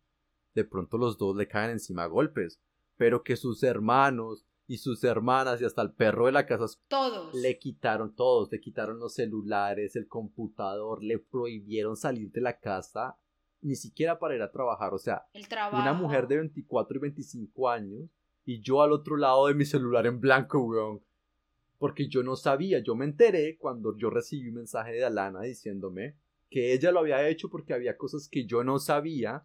[0.55, 2.61] de pronto los dos le caen encima a golpes.
[2.97, 7.35] Pero que sus hermanos y sus hermanas y hasta el perro de la casa Todos.
[7.35, 13.19] le quitaron todos, le quitaron los celulares, el computador, le prohibieron salir de la casa,
[13.65, 14.93] ni siquiera para ir a trabajar.
[14.93, 15.27] O sea,
[15.73, 18.11] una mujer de 24 y 25 años
[18.45, 21.03] y yo al otro lado de mi celular en blanco, weón.
[21.79, 26.17] Porque yo no sabía, yo me enteré cuando yo recibí un mensaje de Alana diciéndome
[26.51, 29.45] que ella lo había hecho porque había cosas que yo no sabía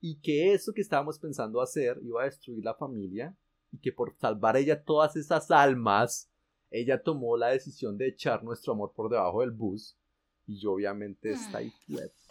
[0.00, 3.36] y que eso que estábamos pensando hacer iba a destruir la familia
[3.72, 6.30] y que por salvar ella todas esas almas,
[6.70, 9.98] ella tomó la decisión de echar nuestro amor por debajo del bus
[10.46, 11.72] y yo obviamente está ahí.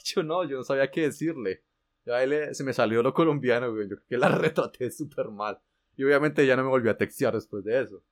[0.03, 1.63] Yo no, yo no sabía qué decirle.
[2.05, 3.89] Ya le- se me salió lo colombiano, güey.
[3.89, 5.59] Yo creo que la retraté súper mal.
[5.97, 8.03] Y obviamente ella no me volvió a textear después de eso.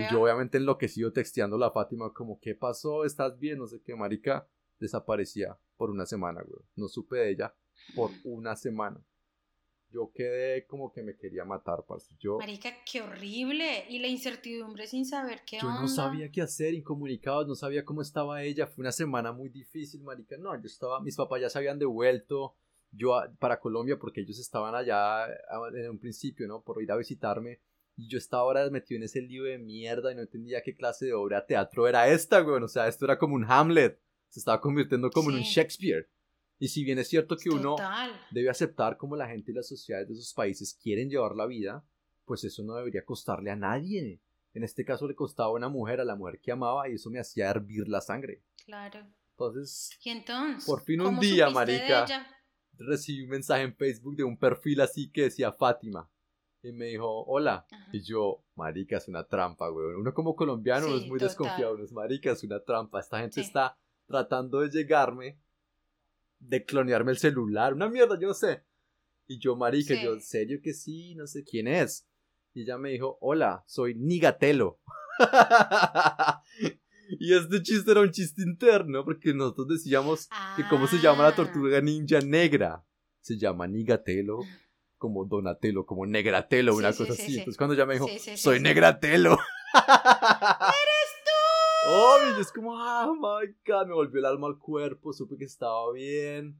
[0.00, 3.04] Y yo obviamente enloquecido texteando a la Fátima como, ¿qué pasó?
[3.04, 3.58] ¿Estás bien?
[3.58, 4.46] No sé qué, marica.
[4.78, 6.62] Desaparecía por una semana, güey.
[6.76, 7.54] No supe de ella
[7.94, 9.00] por una semana.
[9.92, 12.14] Yo quedé como que me quería matar, parce.
[12.18, 13.84] Yo, Marica, qué horrible.
[13.88, 15.82] Y la incertidumbre sin saber qué yo onda.
[15.82, 18.66] no sabía qué hacer, incomunicados, no sabía cómo estaba ella.
[18.66, 20.36] Fue una semana muy difícil, marica.
[20.38, 22.54] No, yo estaba, mis papás ya se habían devuelto
[22.90, 25.26] yo a- para Colombia porque ellos estaban allá
[25.74, 26.62] en un principio, ¿no?
[26.62, 27.60] Por ir a visitarme.
[27.96, 31.06] Y yo estaba ahora metido en ese lío de mierda y no entendía qué clase
[31.06, 32.62] de obra teatro era esta, güey.
[32.62, 33.98] O sea, esto era como un Hamlet.
[34.28, 35.42] Se estaba convirtiendo como en un.
[35.42, 36.08] Shakespeare.
[36.62, 38.12] Y si bien es cierto que uno Total.
[38.30, 41.84] debe aceptar cómo la gente y las sociedades de esos países quieren llevar la vida,
[42.24, 44.20] pues eso no debería costarle a nadie.
[44.54, 47.10] En este caso le costaba a una mujer, a la mujer que amaba, y eso
[47.10, 48.44] me hacía hervir la sangre.
[48.64, 49.00] Claro.
[49.32, 50.64] Entonces, ¿Y entonces?
[50.64, 52.06] por fin un ¿Cómo día, marica,
[52.78, 56.08] recibí un mensaje en Facebook de un perfil así que decía Fátima.
[56.62, 57.66] Y me dijo, hola.
[57.72, 57.88] Ajá.
[57.92, 59.96] Y yo, marica, es una trampa, güey.
[59.96, 61.28] Uno como colombiano no Sí, es muy total.
[61.28, 63.00] desconfiado, no es marica, es una trampa.
[63.00, 63.40] Esta gente Sí.
[63.48, 65.40] está tratando de llegarme,
[66.42, 68.64] de clonearme el celular, una mierda, yo no sé.
[69.26, 70.02] Y yo, marica, Sí.
[70.02, 72.06] yo, en serio que sí, no sé quién es.
[72.54, 74.80] Y ella me dijo, hola, soy Nigatelo.
[77.20, 81.28] y este chiste era un chiste interno, porque nosotros decíamos que cómo se llama la
[81.30, 81.34] Ah.
[81.36, 82.84] tortuga ninja negra.
[83.20, 84.40] Se llama Nigatelo,
[84.98, 87.32] como Donatello, como Negratelo, Sí, una sí, cosa sí, así.
[87.32, 87.38] sí.
[87.38, 88.60] Entonces cuando ella me dijo, soy.
[88.60, 89.38] Negratelo.
[91.84, 95.44] Obvio, yo es como, ah, my God, me volvió el alma al cuerpo, supe que
[95.44, 96.56] estaba bien.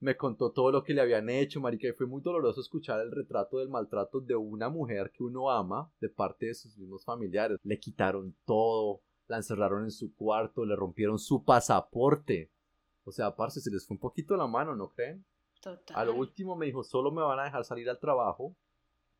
[0.00, 3.12] Me contó todo lo que le habían hecho, marica, y fue muy doloroso escuchar el
[3.12, 7.58] retrato del maltrato de una mujer que uno ama de parte de sus mismos familiares.
[7.62, 12.50] Le quitaron todo, la encerraron en su cuarto, le rompieron su pasaporte.
[13.04, 15.24] O sea, parce, se les fue un poquito la mano, ¿no creen?
[15.60, 15.96] Total.
[15.96, 18.56] A lo último me dijo, solo me van a dejar salir al trabajo,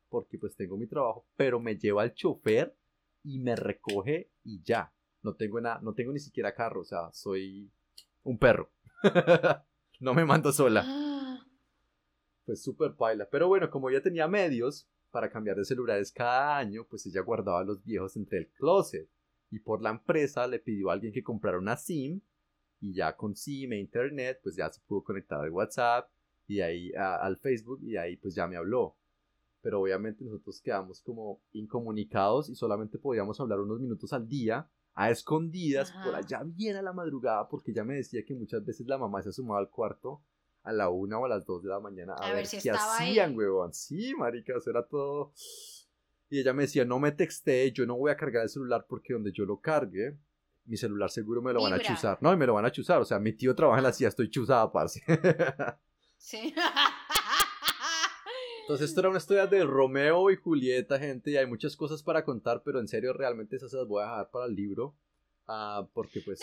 [0.09, 2.75] porque pues tengo mi trabajo, pero me lleva el chofer
[3.23, 4.91] y me recoge y ya.
[5.23, 7.71] No tengo, nada, no tengo ni siquiera carro, o sea, soy
[8.23, 8.71] un perro.
[9.99, 10.83] no me mando sola.
[10.87, 11.45] Ah,
[12.45, 13.27] Pues súper paila.
[13.29, 17.63] Pero bueno, como ella tenía medios para cambiar de celulares cada año, pues ella guardaba
[17.63, 19.07] los viejos entre el closet.
[19.51, 22.21] Y por la empresa le pidió a alguien que comprara una SIM.
[22.79, 26.09] Y ya con SIM e internet, pues ya se pudo conectar al WhatsApp
[26.47, 28.97] y ahí a- al Facebook y ahí pues ya me habló.
[29.61, 35.09] Pero obviamente nosotros quedamos como incomunicados y solamente podíamos hablar unos minutos al día, a
[35.09, 36.03] escondidas, Ajá.
[36.03, 39.21] por allá bien a la madrugada, porque ella me decía que muchas veces la mamá
[39.21, 40.21] se asomaba al cuarto
[40.63, 42.59] a la una o a las dos de la mañana a, A ver, ver si
[42.59, 43.09] qué estaba ahí.
[43.11, 43.73] hacían, huevón.
[43.73, 45.33] Sí, marica, eso era todo.
[46.29, 49.13] Y ella me decía, no me texté, yo no voy a cargar el celular porque
[49.13, 50.17] donde yo lo cargue,
[50.65, 52.17] mi celular seguro me lo van a chuzar.
[52.21, 53.01] No, y me lo van a chuzar.
[53.01, 55.01] O sea, mi tío trabaja en la CIA, estoy chuzada, parce.
[56.17, 56.53] sí.
[58.71, 62.23] Entonces, esto era una historia de Romeo y Julieta, gente, y hay muchas cosas para
[62.23, 64.95] contar, pero en serio, realmente esas las voy a dejar para el libro.
[65.45, 66.39] ah, porque pues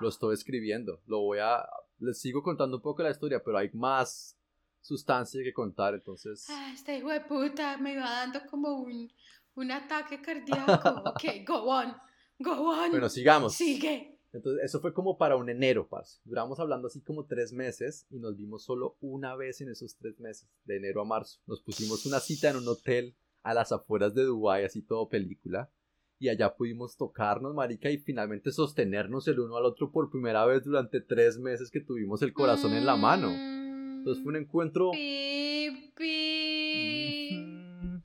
[0.00, 1.00] lo estoy escribiendo.
[1.06, 1.66] Lo voy a.
[1.98, 4.36] Les sigo contando un poco la historia, pero hay más
[4.82, 6.46] sustancia que contar, entonces.
[6.50, 9.10] Ah, Este hijo de puta me iba dando como un,
[9.54, 11.02] un ataque cardíaco.
[11.06, 11.96] Ok, go on.
[12.38, 12.90] Go on.
[12.90, 13.54] Bueno, sigamos.
[13.54, 14.15] Sigue.
[14.36, 16.20] Entonces, eso fue como para un enero, parce.
[16.24, 20.20] Duramos hablando así como tres meses y nos vimos solo una vez en esos tres
[20.20, 21.40] meses, de enero a marzo.
[21.46, 25.70] Nos pusimos una cita en un hotel a las afueras de Dubái, así todo película.
[26.18, 30.64] Y allá pudimos tocarnos, marica, y finalmente sostenernos el uno al otro por primera vez
[30.64, 33.30] durante tres meses que tuvimos el corazón en la mano.
[33.30, 34.90] Entonces fue un encuentro...
[34.92, 37.38] Pi, pi.
[37.38, 38.02] Ujú.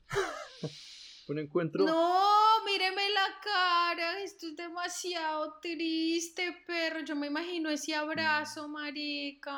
[1.26, 1.84] fue un encuentro...
[1.84, 2.41] No,
[3.42, 7.00] cara, esto es demasiado triste, perro.
[7.04, 9.52] Yo me imagino ese abrazo, marica.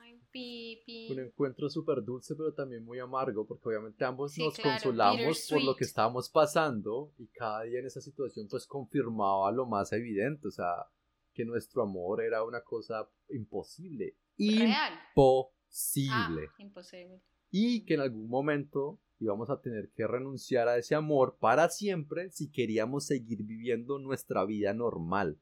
[0.00, 1.08] Ay, pipi.
[1.12, 5.46] un encuentro súper dulce, pero también muy amargo, porque obviamente ambos Sí, nos claro, consolamos
[5.50, 9.92] por lo que estábamos pasando y cada día en esa situación pues confirmaba lo más
[9.92, 10.86] evidente, o sea,
[11.34, 14.92] que nuestro amor era una cosa imposible, Real.
[15.14, 17.22] imposible, Ah, imposible.
[17.50, 22.30] y que en algún momento íbamos a tener que renunciar a ese amor para siempre
[22.30, 25.38] si queríamos seguir viviendo nuestra vida normal,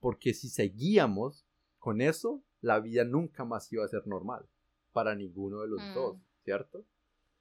[0.00, 1.44] porque si seguíamos
[1.78, 4.46] con eso, la vida nunca más iba a ser normal
[4.92, 5.94] para ninguno de los Mm.
[5.94, 6.84] dos, ¿cierto?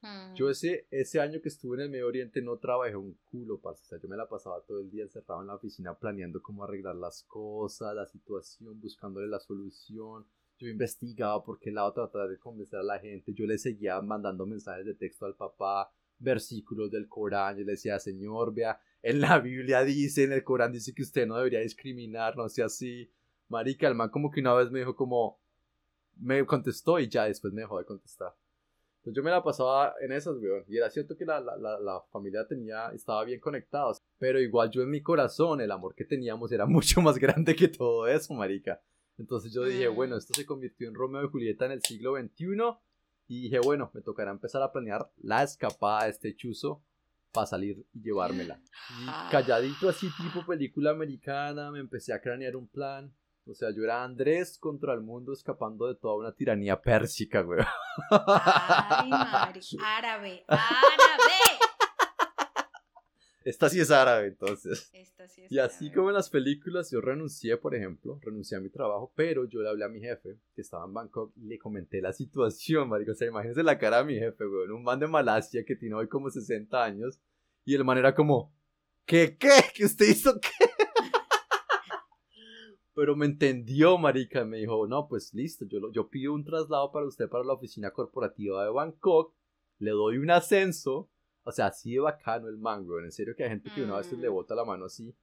[0.02, 0.36] Mm.
[0.36, 3.84] Yo ese, ese año que estuve en el Medio Oriente no trabajé un culo, parce.
[3.84, 6.64] O sea, yo me la pasaba todo el día encerrado en la oficina planeando cómo
[6.64, 10.26] arreglar las cosas, la situación, buscándole la solución.
[10.58, 13.34] Yo investigaba por qué lado tratar de convencer a la gente.
[13.34, 17.58] Yo le seguía mandando mensajes de texto al papá, versículos del Corán.
[17.58, 21.28] Yo le decía, Señor, vea, en la Biblia dice, en el Corán dice que usted
[21.28, 23.12] no debería discriminar, no sea así.
[23.49, 25.39] Marica, el man como que una vez me dijo como,
[26.16, 28.34] me contestó y ya después me dejó de contestar.
[29.03, 30.66] Pues yo me la pasaba en esas, weón.
[30.68, 34.01] Y era cierto que la, la, la, la familia tenía, estaba bien conectados.
[34.18, 37.68] Pero igual yo en mi corazón, el amor que teníamos era mucho más grande que
[37.68, 38.82] todo eso, marica.
[39.18, 42.45] Entonces yo dije, bueno, esto se convirtió en Romeo y Julieta en el siglo XXI.
[43.28, 46.84] Y dije, bueno, me tocará empezar a planear la escapada de este chuzo
[47.32, 48.61] para salir y llevármela.
[49.01, 53.13] Y calladito así, tipo película americana, me empecé a cranear un plan.
[53.49, 57.59] O sea, yo era Andrés contra el mundo escapando de toda una tiranía pérsica, güey.
[58.09, 59.61] Ay, Mari.
[59.84, 61.47] Árabe, árabe.
[63.48, 64.89] Esta sí es árabe, entonces.
[64.93, 65.95] Esta sí es Y así árabe.
[65.95, 69.70] como en las películas, yo renuncié, por ejemplo, renuncié a mi trabajo, pero yo le
[69.70, 73.14] hablé a mi jefe, que estaba en Bangkok, y le comenté la situación, marico.
[73.14, 74.72] O sea, imagínense la cara de mi jefe, weón.
[74.72, 77.22] Un man de Malasia que tiene hoy como 60 años,
[77.64, 78.54] y el man era como,
[79.06, 79.52] ¿qué, qué?
[79.74, 80.50] ¿Que usted hizo qué?
[82.93, 86.91] Pero me entendió, marica, me dijo, no, pues listo, yo, lo- yo pido un traslado
[86.91, 89.34] para usted para la oficina corporativa de Bangkok,
[89.80, 91.08] le doy un ascenso,
[91.48, 93.06] o sea, así de bacano el man, weón.
[93.06, 94.34] En serio que hay gente que una vez le Mm.
[94.34, 95.16] bota la mano así.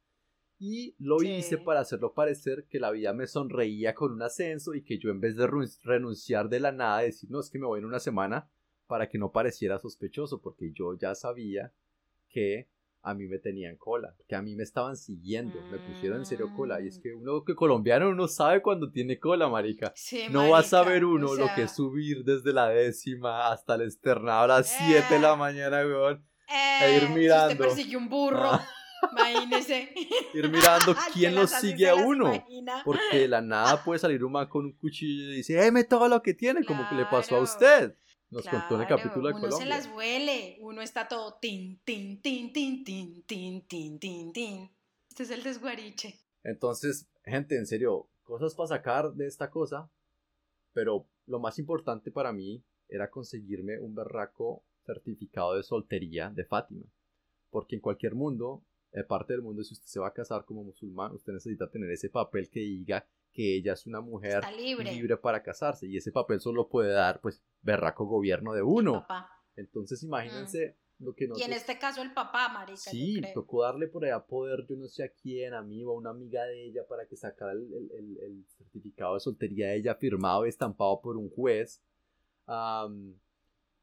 [0.58, 1.30] Y lo Sí.
[1.30, 5.10] hice para hacerlo parecer que la vida me sonreía con un ascenso y que yo
[5.10, 5.46] en vez de
[5.82, 8.48] renunciar de la nada, decir, no, es que me voy en una semana,
[8.86, 11.72] para que no pareciera sospechoso, porque yo ya sabía
[12.28, 12.68] que
[13.06, 16.50] a mí me tenían cola, que a mí me estaban siguiendo, me pusieron en serio
[16.56, 16.80] cola.
[16.80, 17.02] Y es Mm.
[17.02, 19.92] que uno que colombiano uno sabe cuando tiene cola, marica.
[19.94, 23.52] Sí, No va a marica, saber o uno lo que es subir desde la décima
[23.52, 25.36] hasta el externado a las 7 de la Eh.
[25.36, 26.24] mañana, weón.
[26.48, 27.64] eh, ir si usted mirando.
[27.64, 28.66] persigue un burro, Ah.
[29.12, 29.90] imagínese.
[30.34, 32.32] Ir mirando quién lo sigue a uno.
[32.86, 36.08] Porque de la nada puede salir un man con un cuchillo y dice, ¡Deme todo
[36.08, 36.64] lo que tiene!
[36.64, 37.94] Como que le pasó a usted.
[38.34, 39.58] Nos contó en el Claro, capítulo de uno Colombia.
[39.58, 44.70] se las huele, uno está todo tin, tin, tin, tin, tin, tin, tin, tin, tin.
[45.08, 46.18] Este es el desguariche.
[46.42, 49.88] Entonces, gente, en serio, cosas para sacar de esta cosa.
[50.72, 56.86] Pero lo más importante para mí era conseguirme un berraco certificado de soltería de Fátima.
[57.50, 58.64] Porque en cualquier mundo,
[59.06, 62.10] parte del mundo, si usted se va a casar como musulmán, usted necesita tener ese
[62.10, 64.92] papel que diga que ella es una mujer libre.
[64.92, 65.86] libre para casarse.
[65.86, 69.04] Y ese papel solo puede dar, pues, berraco gobierno de uno.
[69.56, 74.04] Entonces, imagínense lo que Y en este caso el papá, marica, Sí, tocó darle por
[74.04, 76.82] allá poder, yo no sé a quién, a mí o a una amiga de ella,
[76.88, 77.62] para que sacara el,
[77.92, 81.82] el- el- certificado de soltería de ella firmado y estampado por un juez.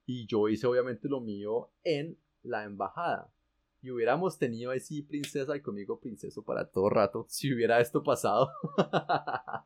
[0.06, 3.32] Y yo hice obviamente lo mío en la embajada.
[3.82, 8.04] Y hubiéramos tenido ahí sí princesa y conmigo princeso para todo rato, si hubiera esto
[8.04, 8.52] pasado.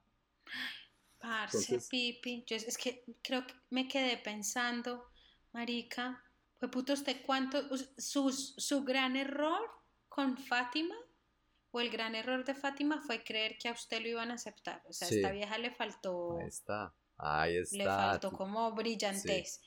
[1.19, 5.05] Parce, Entonces- Pipi, yo es que creo que me quedé pensando,
[5.53, 6.23] marica,
[6.59, 7.61] fue puto usted cuánto,
[7.97, 9.61] su, su gran error
[10.07, 10.95] con Fátima
[11.71, 14.81] o el gran error de Fátima fue creer que a usted lo iban a aceptar.
[14.87, 17.77] O sea, a esta vieja le faltó, Ahí está, ahí está.
[17.77, 19.61] le faltó como brillantez.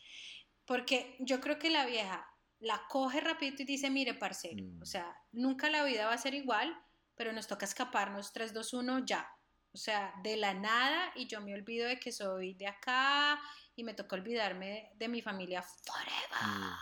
[0.65, 2.27] Porque yo creo que la vieja
[2.61, 4.83] la coge rapidito y dice, mire, parcero, Mm.
[4.83, 6.77] o sea, nunca la vida va a ser igual,
[7.15, 9.29] pero nos toca escaparnos 3, 2, 1, ya.
[9.73, 13.41] O sea, de la nada y yo me olvido de que soy de acá
[13.77, 16.43] y me toca olvidarme de mi familia forever.
[16.43, 16.73] Mm.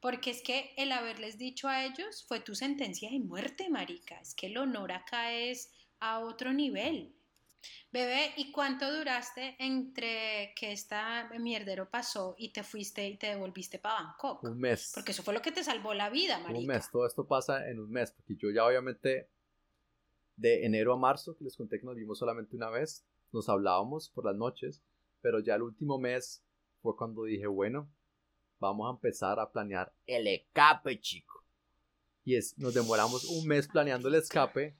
[0.00, 4.20] Porque es que el haberles dicho a ellos fue tu sentencia de muerte, marica.
[4.20, 7.14] Es que el honor acá es a otro nivel.
[7.90, 13.78] Bebé, ¿y cuánto duraste entre que esta mierdero pasó y te fuiste y te devolviste
[13.78, 14.44] para Bangkok?
[14.44, 14.92] Un mes.
[14.94, 16.58] Porque eso fue lo que te salvó la vida, marica.
[16.58, 19.28] Un mes, todo esto pasa en un mes, porque yo ya obviamente
[20.36, 24.08] de enero a marzo, que les conté que nos vimos solamente una vez, nos hablábamos
[24.08, 24.82] por las noches,
[25.20, 26.42] pero ya el último mes
[26.80, 27.88] fue cuando dije, bueno,
[28.58, 31.44] vamos a empezar a planear el escape, chico.
[32.24, 34.76] Y es, nos demoramos un mes planeando el escape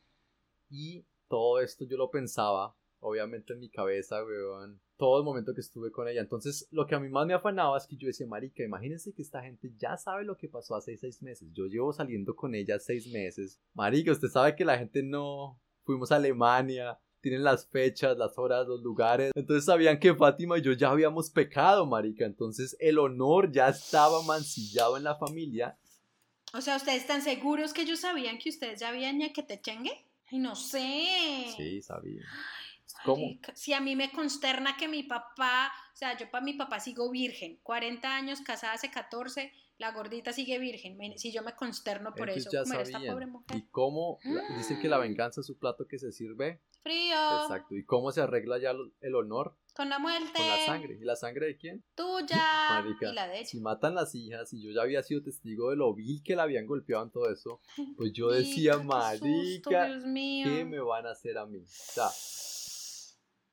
[0.70, 5.62] y todo esto yo lo pensaba, obviamente en mi cabeza, weón, todo el momento que
[5.62, 6.20] estuve con ella.
[6.20, 9.22] Entonces, lo que a mí más me afanaba es que yo decía, marica, imagínense que
[9.22, 11.48] esta gente ya sabe lo que pasó hace seis meses.
[11.54, 13.58] Yo llevo saliendo con ella seis meses.
[13.72, 15.58] Marica, usted sabe que la gente no...
[15.84, 19.32] Fuimos a Alemania, tienen las fechas, las horas, los lugares.
[19.34, 22.26] Entonces sabían que Fátima y yo ya habíamos pecado, marica.
[22.26, 25.78] Entonces el honor ya estaba mancillado en la familia.
[26.52, 30.11] O sea, ¿ustedes están seguros que ellos sabían que ustedes ya habían que te chengue?
[30.32, 31.46] Ay, no sé.
[31.56, 32.24] Sí, sabían.
[33.04, 33.26] ¿Cómo?
[33.54, 37.10] Si a mí me consterna que mi papá, o sea, yo para mi papá sigo
[37.10, 40.96] virgen, 40 años, casada hace 14, la gordita sigue virgen.
[41.18, 43.56] Si yo me consterno por Ellos eso, ya comer a esta pobre mujer.
[43.56, 44.18] ¿Y cómo?
[44.56, 46.60] Dicen que la venganza es su plato que se sirve.
[46.82, 47.76] Frío, Exacto.
[47.76, 49.56] ¿Y cómo se arregla ya el honor?
[49.74, 50.98] Con la muerte, Con la sangre.
[51.00, 51.84] ¿Y la sangre de quién?
[51.94, 52.36] tuya
[52.70, 53.46] Marica, y la de ella.
[53.46, 56.44] si matan las hijas y yo ya había sido testigo de lo vil que la
[56.44, 57.60] habían golpeado en todo eso,
[57.96, 60.46] pues yo decía, qué susto, marica, Dios mío.
[60.48, 61.58] ¿qué me van a hacer a mí?
[61.58, 62.08] O sea,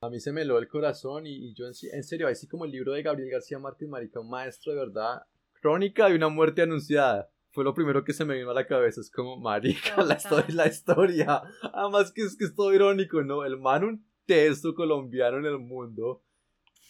[0.02, 2.64] a mí se me heló el corazón y, y yo en, en serio, así como
[2.64, 5.22] el libro de Gabriel García Márquez, marica, un maestro de verdad,
[5.60, 7.30] crónica de una muerte anunciada.
[7.52, 10.54] Fue lo primero que se me vino a la cabeza, es como, marica, la historia
[10.54, 11.42] la historia.
[11.74, 13.44] Además que es que es todo irónico, ¿no?
[13.44, 16.22] El man un texto colombiano en el mundo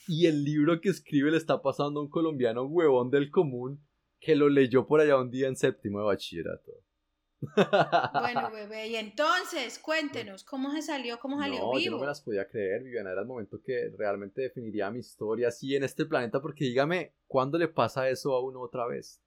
[0.07, 3.82] y el libro que escribe le está pasando a un colombiano huevón del común
[4.18, 6.72] que lo leyó por allá un día en séptimo de bachillerato.
[7.41, 11.18] Bueno, bebé, y entonces, cuéntenos, ¿cómo se salió?
[11.18, 11.95] ¿Cómo salió no, yo vivo?
[11.95, 13.12] no me las podía creer, Viviana.
[13.12, 16.43] Era el momento que realmente definiría mi historia así en este planeta.
[16.43, 19.22] Porque dígame, ¿cuándo le pasa eso a uno otra vez?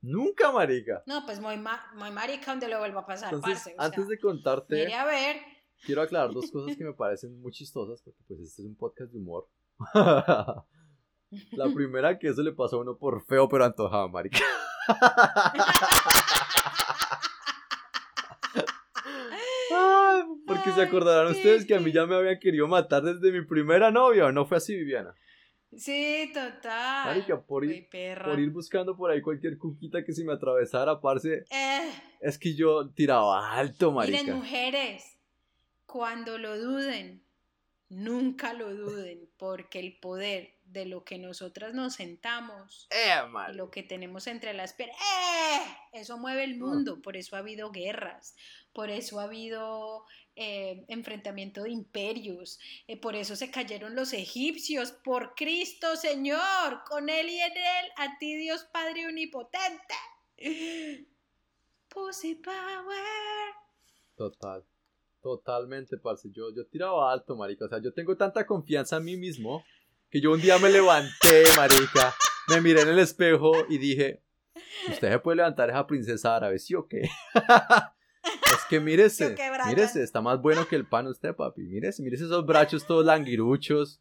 [0.00, 1.04] Nunca, marica.
[1.06, 3.74] No, pues muy, ma muy marica donde lo vuelva a pasar, Entonces, parce.
[3.78, 5.36] antes sea, de contarte, Mire a ver.
[5.84, 9.12] Quiero aclarar dos cosas que me parecen muy chistosas, porque pues este es un podcast
[9.12, 9.48] de humor.
[11.52, 14.40] La primera, que eso le pasó a uno por feo pero antojado, marica.
[19.72, 23.44] Ay, porque se acordarán ustedes que a mí ya me habían querido matar desde mi
[23.46, 25.14] primera novia, ¿o no fue así, Viviana?
[25.76, 27.06] Sí, total.
[27.06, 27.88] Marica, por ir,
[28.24, 32.54] por ir buscando por ahí cualquier cuquita que se me atravesara, parce, Eh, es que
[32.56, 34.18] yo tiraba alto, marica.
[34.20, 35.04] miren, mujeres,
[35.90, 37.26] cuando lo duden,
[37.88, 43.16] nunca lo duden, porque el poder de lo que nosotras nos sentamos Eh,
[43.50, 45.76] y lo que tenemos entre las piernas, ¡eh!
[45.92, 48.36] eso mueve el mundo, por eso ha habido guerras,
[48.72, 50.04] por eso ha habido
[50.36, 57.08] eh, enfrentamiento de imperios, eh, por eso se cayeron los egipcios, por Cristo Señor, con
[57.08, 59.94] Él y en Él, a ti Dios Padre Omnipotente.
[61.88, 63.54] Pussy Power.
[64.14, 64.69] Total.
[65.22, 66.30] Totalmente, parce.
[66.32, 67.66] Yo, yo tiraba alto, marica.
[67.66, 69.64] O sea, yo tengo tanta confianza en mí mismo
[70.10, 72.14] que yo un día me levanté, marica.
[72.48, 74.22] Me miré en el espejo y dije,
[74.88, 77.02] usted se puede levantar esa princesa árabe, ¿sí o qué?
[78.22, 81.62] es que ¿Sí mírese, mírese, está más bueno que el pan usted, papi.
[81.62, 84.00] Mírese, mírese esos brazos todos languiruchos.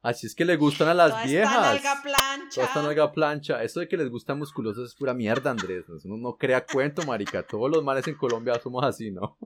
[0.00, 1.76] Así es que le gustan a las Toda viejas.
[1.76, 2.54] esta nalga plancha.
[2.54, 3.62] Toda esta nalga plancha.
[3.62, 5.84] Eso de que les gusta musculosos es pura mierda, Andrés.
[5.88, 7.44] Eso no, no crea cuento, marica.
[7.46, 9.38] Todos los males en Colombia somos así, ¿no?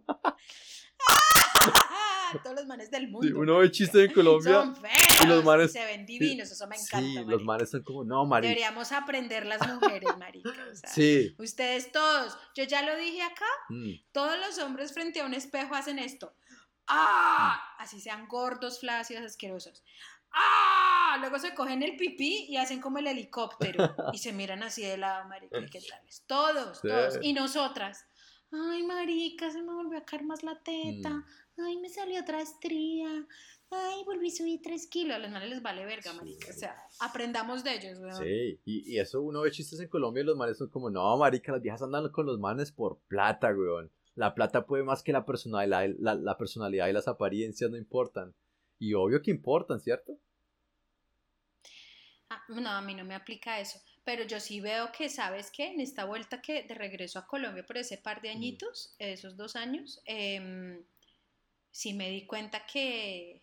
[2.43, 3.27] Todos los manes del mundo.
[3.27, 6.67] Sí, uno ve chistes en Colombia Son feos y los manes- se ven divinos, eso
[6.67, 6.99] me encanta.
[7.01, 7.45] Sí, los marica.
[7.45, 8.49] manes son como, no, marica.
[8.49, 10.51] Deberíamos aprender las mujeres, marica.
[10.51, 11.35] o sea, Sí.
[11.39, 15.75] Ustedes todos, yo ya lo dije acá, Mm, todos los hombres frente a un espejo
[15.75, 16.35] hacen esto.
[16.89, 17.61] ¡Ah!
[17.79, 19.83] Así sean gordos, flácidos, asquerosos.
[20.33, 21.17] ¡Ah!
[21.21, 24.97] Luego se cogen el pipí y hacen como el helicóptero y se miran así de
[24.99, 25.59] lado, marica.
[25.59, 26.01] ¿y ¿Qué tal?
[26.27, 26.89] Todos, Sí.
[26.89, 27.19] todos.
[27.23, 28.05] Y nosotras.
[28.53, 31.11] Ay, marica, se me volvió a caer más la teta.
[31.11, 31.25] Mm.
[31.59, 33.27] Ay, me salió otra estría.
[33.71, 35.17] Ay, volví a subir tres kilos.
[35.17, 36.51] A los males les vale verga, marica.
[36.51, 38.17] O sea, aprendamos de ellos, weón.
[38.17, 41.17] Sí, y, y eso uno ve chistes en Colombia y los manes son como, no,
[41.17, 43.91] marica, las viejas andan con los manes por plata, weón.
[44.15, 48.35] La plata puede más que la personalidad, la, la personalidad y las apariencias no importan.
[48.79, 50.19] Y obvio que importan, ¿cierto?
[52.29, 53.79] Ah, no, a mí no me aplica eso.
[54.05, 55.73] Pero yo sí veo que, ¿sabes qué?
[55.73, 59.57] En esta vuelta que de regreso a Colombia por ese par de añitos, esos dos
[59.57, 60.85] años, em,
[61.77, 63.43] sí me di cuenta que,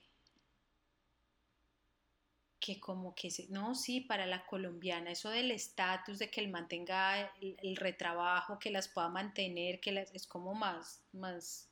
[2.59, 7.31] que como que, no, sí, para la colombiana, eso del estatus, de que él mantenga
[7.39, 11.69] el, retrabajo, que las pueda mantener, que las, es como más, más,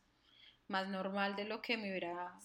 [0.68, 2.40] más normal de lo que me hubiera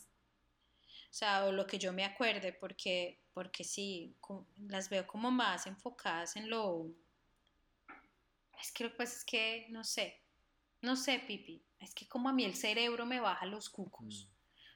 [1.11, 5.31] o sea, o lo que yo me acuerde, porque, porque sí, co- las veo como
[5.31, 6.87] más enfocadas en lo...
[8.61, 10.21] Es que lo que es que, no sé,
[10.83, 14.29] no sé, Pipi, es que como a mí el cerebro me baja los cucos.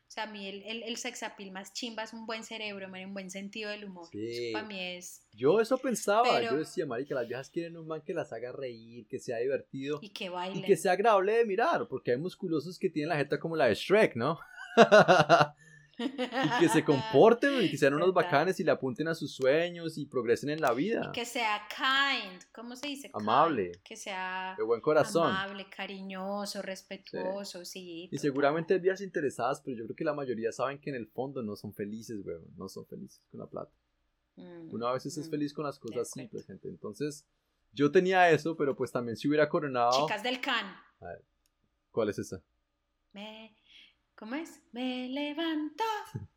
[0.06, 3.04] O sea, a mí el, el, el sexapil más chimba es un buen cerebro, man,
[3.04, 4.08] un buen sentido del humor.
[4.10, 4.50] Sí.
[4.52, 5.24] Para mí es...
[5.32, 8.50] Yo eso pensaba, Pero- yo decía, marica, las viejas quieren un man que las haga
[8.50, 10.64] reír, que sea divertido Y que y bailen.
[10.64, 13.74] que sea agradable de mirar, porque hay musculosos que tienen la jeta como la de
[13.76, 14.40] Shrek, ¿no?
[16.00, 19.98] y que se comporten y que sean unos bacanes y le apunten a sus sueños
[19.98, 21.10] y progresen en la vida.
[21.12, 23.10] Que sea kind, ¿cómo se dice?
[23.10, 23.22] Kind.
[23.22, 23.72] Amable.
[23.84, 25.30] Que sea De buen corazón.
[25.30, 28.04] amable, cariñoso, respetuoso, sí.
[28.04, 28.20] Y total.
[28.20, 31.42] seguramente hay vías interesadas, pero yo creo que la mayoría saben que en el fondo
[31.42, 32.44] no son felices, weón.
[32.56, 33.72] No son felices con la plata.
[34.36, 35.30] Mm, Uno a veces es mm.
[35.30, 36.68] feliz con las cosas simples, gente.
[36.68, 37.26] Entonces,
[37.72, 40.06] yo tenía eso, pero pues también si hubiera coronado.
[40.06, 40.66] Chicas del can.
[41.90, 42.42] ¿Cuál es esa?
[43.12, 43.54] Me,
[44.20, 44.60] ¿Cómo es?
[44.72, 45.82] Me levanto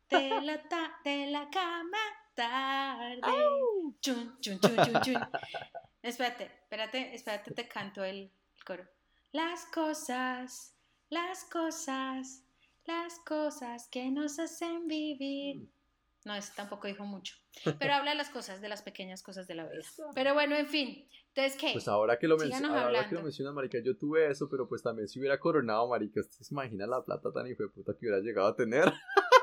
[0.08, 1.98] de la, ta- de la cama
[2.34, 3.20] tarde.
[4.00, 5.20] Chun, chun, chun, chun, chun.
[6.02, 8.84] Espérate, espérate, espérate, te canto el, el coro.
[9.32, 10.74] Las cosas,
[11.10, 12.42] las cosas,
[12.86, 15.68] las cosas que nos hacen vivir.
[16.24, 17.34] No, ese tampoco dijo mucho.
[17.78, 19.82] Pero habla de las cosas, de las pequeñas cosas de la vida.
[20.14, 21.06] Pero bueno, en fin.
[21.28, 21.70] Entonces, ¿qué?
[21.72, 23.16] Pues ahora que lo, men- Síganos ahora que hablando.
[23.16, 26.54] lo mencionas, marica, yo tuve eso, pero pues también si hubiera coronado, marica, ¿usted se
[26.54, 28.84] imagina la plata tan hijo de puta que hubiera llegado a tener?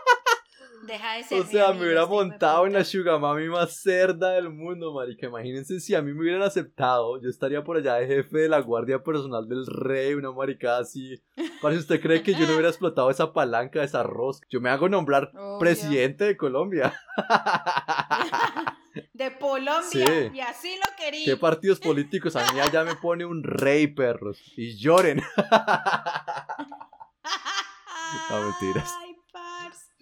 [0.88, 4.32] Deja de ser O sea, me hubiera este montado en la sugar mami más cerda
[4.32, 5.28] del mundo, marica.
[5.28, 8.60] Imagínense si a mí me hubieran aceptado, yo estaría por allá de jefe de la
[8.60, 11.22] guardia personal del rey, una maricada así.
[11.62, 14.48] Para si usted cree que yo no hubiera explotado esa palanca, esa rosca.
[14.50, 15.60] Yo me hago nombrar Obvio.
[15.60, 16.94] presidente de Colombia.
[19.14, 19.84] De Colombia.
[19.90, 20.32] Sí.
[20.34, 21.24] Y así lo quería.
[21.24, 22.36] ¿Qué partidos políticos?
[22.36, 24.42] A mí allá me pone un rey, perros.
[24.58, 25.22] Y lloren.
[28.30, 28.94] No, mentiras.
[29.02, 29.11] Ay,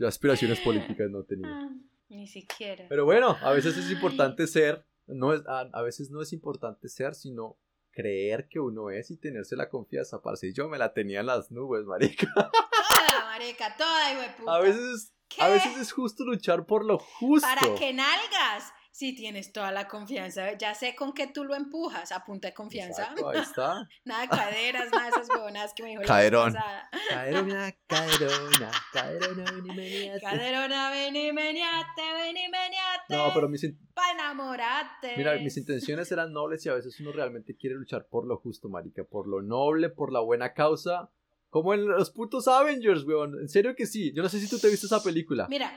[0.08, 1.50] aspiraciones políticas no tenía.
[1.50, 1.70] Ah,
[2.10, 2.86] Ni siquiera.
[2.90, 6.90] Pero bueno, a veces es importante ser, no es, a, a veces no es importante
[6.90, 7.58] ser, sino
[7.92, 10.48] creer que uno es y tenerse la confianza, parce.
[10.48, 12.32] Y yo me la tenía en las nubes, marica.
[12.34, 12.52] Toda,
[13.26, 14.56] marica, toda, hijo de puta.
[14.56, 17.48] A veces, a veces es justo luchar por lo justo.
[17.48, 18.72] ¿Para qué nalgas?
[18.92, 22.54] Si tienes toda la confianza, ya sé con qué tú lo empujas, a punta de
[22.54, 23.04] confianza.
[23.04, 23.88] Exacto, ahí está.
[24.04, 26.54] Nada de caderas, nada de esas huevonas que me dijo Caderón.
[26.54, 26.90] la pasada.
[27.10, 33.16] Caderona, caderona, caderona, vení, vení, Caderona, vení, meniate, vení, meniate.
[33.16, 35.16] No, pero mis, in- Pa' enamorarte.
[35.18, 38.70] mira, mis intenciones eran nobles y a veces uno realmente quiere luchar por lo justo,
[38.70, 41.10] marica, por lo noble, por la buena causa.
[41.50, 43.40] Como en los putos Avengers, weón.
[43.40, 44.14] En serio que sí.
[44.14, 45.48] Yo no sé si tú te viste esa película.
[45.50, 45.72] Mira,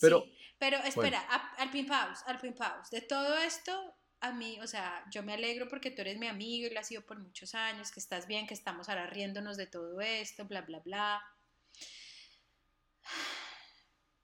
[0.00, 2.90] Pero- sí, pero espera, a- Alpin Pause, Alpin Pause.
[2.90, 6.66] De todo esto, a mí, o sea, yo me alegro porque tú eres mi amigo
[6.66, 9.66] y lo has sido por muchos años, que estás bien, que estamos ahora riéndonos de
[9.66, 11.22] todo esto, bla, bla, bla.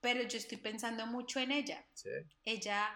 [0.01, 1.85] Pero yo estoy pensando mucho en ella.
[1.93, 2.09] Sí.
[2.43, 2.89] Ella,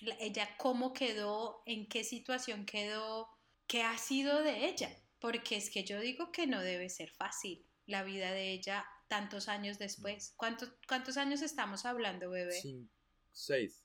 [0.00, 3.28] la- ella cómo quedó, en qué situación quedó,
[3.66, 4.90] qué ha sido de ella.
[5.18, 9.48] Porque es que yo digo que no debe ser fácil la vida de ella tantos
[9.48, 10.34] años después.
[10.36, 12.60] ¿Cuántos, cuántos años estamos hablando, bebé?
[12.60, 12.92] Cinco,
[13.32, 13.82] seis.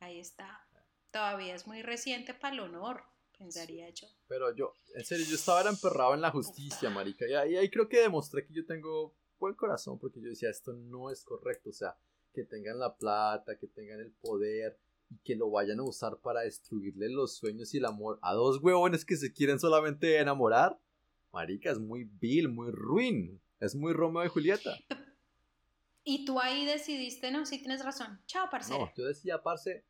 [0.00, 0.66] Ahí está.
[1.10, 3.04] Todavía es muy reciente para el honor,
[3.38, 4.08] pensaría yo.
[4.28, 7.26] Pero yo, en serio, yo estaba emperrado en la justicia, marica.
[7.28, 10.72] Y ahí, ahí creo que demostré que yo tengo buen corazón, porque yo decía, esto
[10.72, 11.70] no es correcto.
[11.70, 11.96] O sea,
[12.32, 14.78] que tengan la plata, que tengan el poder
[15.10, 18.62] y que lo vayan a usar para destruirle los sueños y el amor a dos
[18.62, 20.78] huevones que se quieren solamente enamorar.
[21.32, 23.41] Marica, es muy vil, muy ruin.
[23.62, 24.76] Es muy Romeo y Julieta.
[26.02, 28.20] Y tú ahí decidiste, no, sí tienes razón.
[28.26, 28.86] Chao, parcero.
[28.86, 29.84] No, yo decía, parce,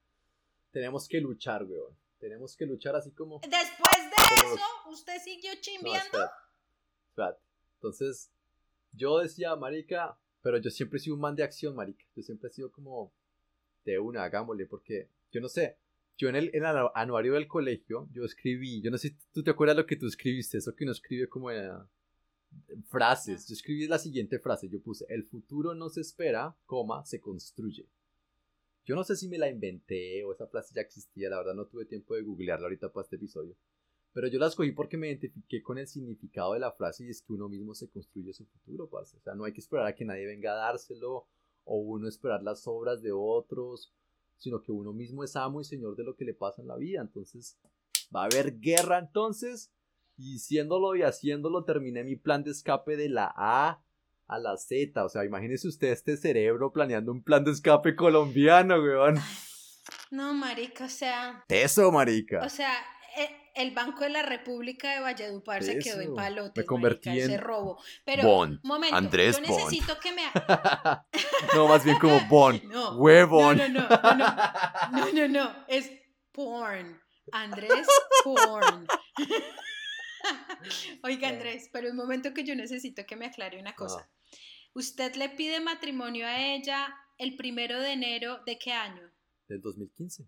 [0.70, 1.96] tenemos que luchar, huevón.
[2.18, 3.40] Tenemos que luchar así como...
[3.40, 6.04] Después de Como eso, usted siguió chimbiando.
[6.04, 6.32] espérate.
[7.08, 7.40] Espérate.
[7.76, 8.30] Entonces,
[8.92, 12.04] yo decía, marica, pero yo siempre he sido un man de acción, marica.
[12.14, 13.10] Yo siempre he sido como
[13.86, 15.78] de una, hagámosle, porque yo no sé.
[16.18, 19.42] Yo en el, en el anuario del colegio, yo escribí, yo no sé si tú
[19.42, 21.70] te acuerdas lo que tú escribiste, eso que uno escribe como eh,
[22.88, 23.46] frases.
[23.48, 27.86] Yo escribí la siguiente frase, yo puse, el futuro no se espera, coma, se construye.
[28.84, 31.66] Yo no sé si me la inventé o esa frase ya existía, la verdad no
[31.66, 33.54] tuve tiempo de googlearla ahorita para este episodio.
[34.12, 37.22] Pero yo la escogí porque me identifiqué con el significado de la frase y es
[37.22, 39.16] que uno mismo se construye su futuro, parce.
[39.16, 41.26] O sea, no hay que esperar a que nadie venga a dárselo
[41.64, 43.92] o uno esperar las obras de otros,
[44.36, 46.76] sino que uno mismo es amo y señor de lo que le pasa en la
[46.76, 47.00] vida.
[47.00, 47.56] Entonces,
[48.14, 49.70] va a haber guerra entonces.
[50.22, 53.82] Y diciéndolo y haciéndolo, terminé mi plan de escape de la A
[54.28, 55.04] a la Z.
[55.04, 59.16] O sea, imagínese usted este cerebro planeando un plan de escape colombiano, weón.
[60.12, 62.40] No, marica, o sea, Eso, marica.
[62.44, 62.72] o sea,
[63.16, 66.14] e- el Banco de la República de Valledupar se quedó en Eso.
[66.14, 67.82] palotes, Me convertí marica, ese en robo.
[68.04, 69.58] Pero, Bond, momento, Andrés yo Bond.
[69.64, 70.22] necesito que me...
[71.56, 72.60] no, más bien como Bon.
[72.70, 73.58] No, Huevón.
[73.58, 75.90] No, no, no, no, no, no, no, no, es
[76.30, 77.00] porn.
[77.32, 77.86] Andrés
[78.22, 78.86] porn.
[81.02, 84.08] Oiga, Andrés, pero un momento que yo necesito que me aclare una cosa.
[84.74, 89.10] Usted le pide matrimonio a ella el primero de enero de qué año?
[89.48, 90.26] Del 2015.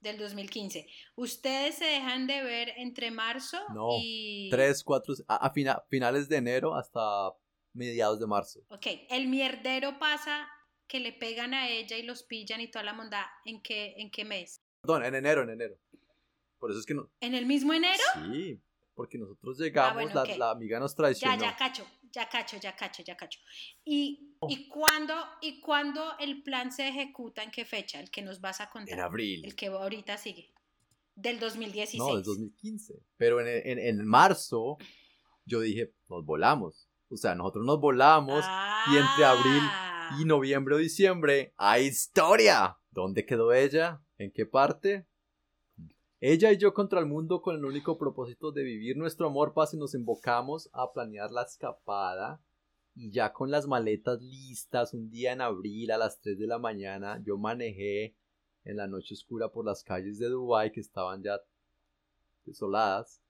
[0.00, 0.86] Del 2015.
[1.16, 4.48] Ustedes se dejan de ver entre marzo No, y...
[4.50, 7.32] Tres, cuatro, a, a fina- finales de enero hasta
[7.72, 8.60] mediados de marzo.
[8.68, 10.48] Ok, el mierdero pasa
[10.86, 13.26] que le pegan a ella y los pillan y toda la monda.
[13.44, 14.62] ¿En qué, ¿En qué mes?
[14.82, 15.76] Perdón, en enero, en enero.
[16.58, 17.10] Por eso es que no.
[17.20, 18.02] ¿En el mismo enero?
[18.32, 18.60] Sí,
[18.94, 20.38] porque nosotros llegamos, Ah, bueno, la, ok.
[20.38, 21.42] la amiga nos Ya, traicionó.
[21.42, 23.38] ya cacho, ya cacho, ya cacho, ya cacho.
[23.84, 27.42] ¿Y, y, cuándo, ¿Y cuándo el plan se ejecuta?
[27.42, 28.00] ¿En qué fecha?
[28.00, 28.94] El que nos vas a contar.
[28.94, 29.44] En abril.
[29.44, 30.52] El que ahorita sigue.
[31.14, 31.98] Del 2016.
[31.98, 32.94] No, del 2015.
[33.16, 34.76] Pero en, en, en marzo
[35.44, 36.88] yo dije, nos volamos.
[37.08, 38.44] O sea, nosotros nos volamos
[38.92, 40.16] y entre abril Ah.
[40.20, 42.78] y noviembre o diciembre hay historia.
[42.90, 44.00] ¿Dónde quedó ella?
[44.18, 45.06] ¿En qué parte?
[46.20, 49.74] Ella y yo contra el mundo con el único propósito de vivir nuestro amor paz
[49.74, 52.40] y nos embocamos a planear la escapada
[52.94, 56.58] y ya con las maletas listas un día en abril a las 3 de la
[56.58, 58.16] mañana yo manejé
[58.64, 61.38] en la noche oscura por las calles de Dubái que estaban ya
[62.46, 63.20] desoladas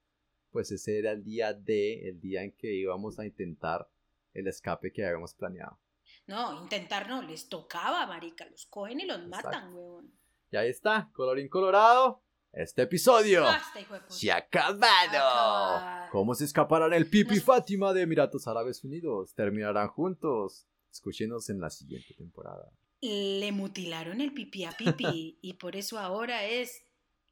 [0.51, 3.89] pues ese era el día de el día en que íbamos a intentar
[4.33, 5.77] el escape que habíamos planeado
[6.25, 8.45] No, intentar no, les tocaba, marica.
[8.49, 9.45] Los cogen y los Exacto.
[9.49, 10.11] matan, huevón.
[10.51, 14.05] y ahí está colorín colorado este episodio Basta, de puta.
[14.09, 16.09] se ha acabado.
[16.11, 19.33] ¿Cómo se escaparán el Pipi Fátima de Emiratos Árabes Unidos?
[19.35, 20.67] ¿Terminarán juntos?
[20.91, 22.71] Escúchenos en la siguiente temporada.
[23.01, 26.81] Le mutilaron el pipí a pipi y por eso ahora es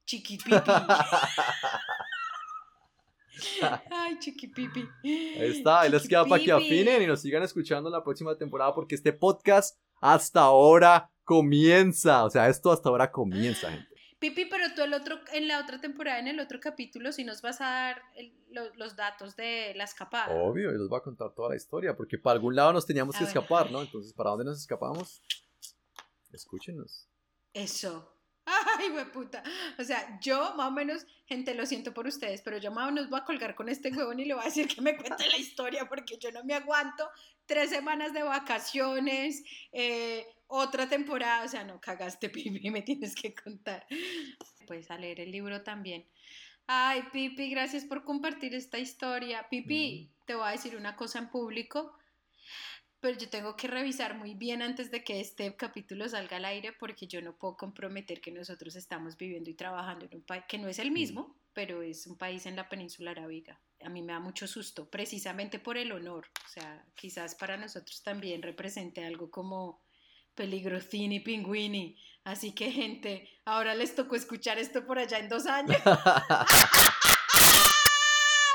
[0.06, 0.56] chiquipipi.
[3.92, 4.88] Ay, chiquipipi.
[5.04, 8.38] Ahí está, ahí les queda para que afinen y nos sigan escuchando en la próxima
[8.38, 12.24] temporada porque este podcast hasta ahora comienza.
[12.24, 13.95] O sea, esto hasta ahora comienza, gente.
[14.30, 17.42] Pipi, pero tú el otro, en la otra temporada, en el otro capítulo, si nos
[17.42, 20.34] vas a dar el- lo- los datos de la escapada.
[20.36, 23.16] Obvio, y les voy a contar toda la historia, porque para algún lado nos teníamos
[23.16, 23.34] A que ver.
[23.36, 23.82] escapar, ¿no?
[23.82, 25.22] Entonces, ¿para dónde nos escapamos?
[26.32, 27.08] Escúchenos.
[27.54, 28.12] Eso.
[28.46, 29.42] Ay, puta.
[29.80, 32.92] O sea, yo más o menos, gente, lo siento por ustedes, pero yo más o
[32.92, 35.28] menos voy a colgar con este huevón y le voy a decir que me cuente
[35.28, 37.10] la historia porque yo no me aguanto.
[37.48, 43.34] Tres semanas de vacaciones, eh, otra temporada, o sea, no cagaste, Pipi, me tienes que
[43.34, 43.86] contar.
[44.68, 46.06] Puedes a leer el libro también.
[46.68, 49.48] Ay, Pipi, gracias por compartir esta historia.
[49.50, 51.96] Pipi, te voy a decir una cosa en público
[53.06, 56.74] pero yo tengo que revisar muy bien antes de que este capítulo salga al aire
[56.74, 60.58] porque yo no puedo comprometer que nosotros estamos viviendo y trabajando en un país que
[60.58, 63.62] no es el mismo, pero es un país en la península arábiga.
[63.84, 66.26] A mí me da mucho susto, precisamente por el honor.
[66.46, 69.85] O sea, quizás para nosotros también represente algo como
[70.36, 71.98] peligrocini, pingüini.
[72.24, 75.78] Así que, gente, ahora les tocó escuchar esto por allá en dos años.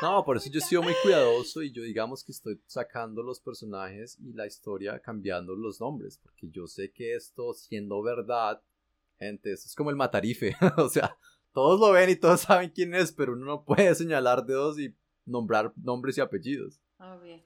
[0.02, 3.38] No, por eso yo he sido muy cuidadoso y yo digamos que estoy sacando los
[3.38, 8.62] personajes y la historia cambiando los nombres, porque yo sé que esto siendo verdad,
[9.18, 11.18] gente, esto es como el matarife, o sea,
[11.52, 14.96] todos lo ven y todos saben quién es, pero uno no puede señalar dedos y
[15.26, 16.80] nombrar nombres y apellidos.
[16.98, 17.42] Obvio.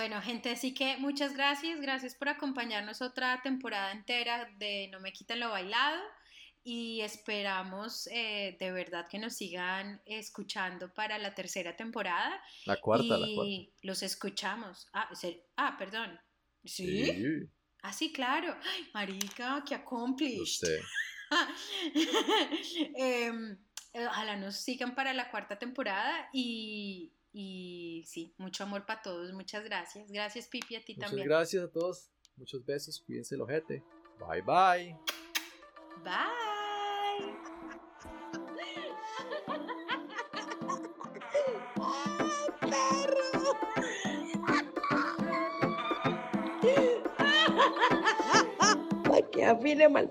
[0.00, 5.12] Bueno, gente, así que muchas gracias, gracias por acompañarnos otra temporada entera de No me
[5.12, 6.00] quiten lo bailado
[6.64, 13.04] y esperamos eh, de verdad que nos sigan escuchando para la tercera temporada La cuarta,
[13.04, 13.76] y la cuarta.
[13.82, 14.88] los escuchamos.
[14.94, 15.10] Ah,
[15.58, 16.18] ah, perdón.
[16.64, 17.04] ¿Sí?
[17.04, 17.50] Sí,
[17.82, 18.56] Ah, sí, claro.
[18.64, 20.66] Ay, marica, qué accomplished.
[22.96, 23.58] Em,
[23.92, 29.32] eh, ojalá nos sigan para la cuarta temporada y, y sí, mucho amor para todos.
[29.32, 30.10] Muchas gracias.
[30.10, 31.28] Gracias, Pipi, a ti Muchas también.
[31.28, 33.84] gracias a todos, muchos besos, cuídense el ojete.
[34.18, 34.96] Bye bye.
[36.04, 37.34] Bye.
[49.50, 50.08] Afine mal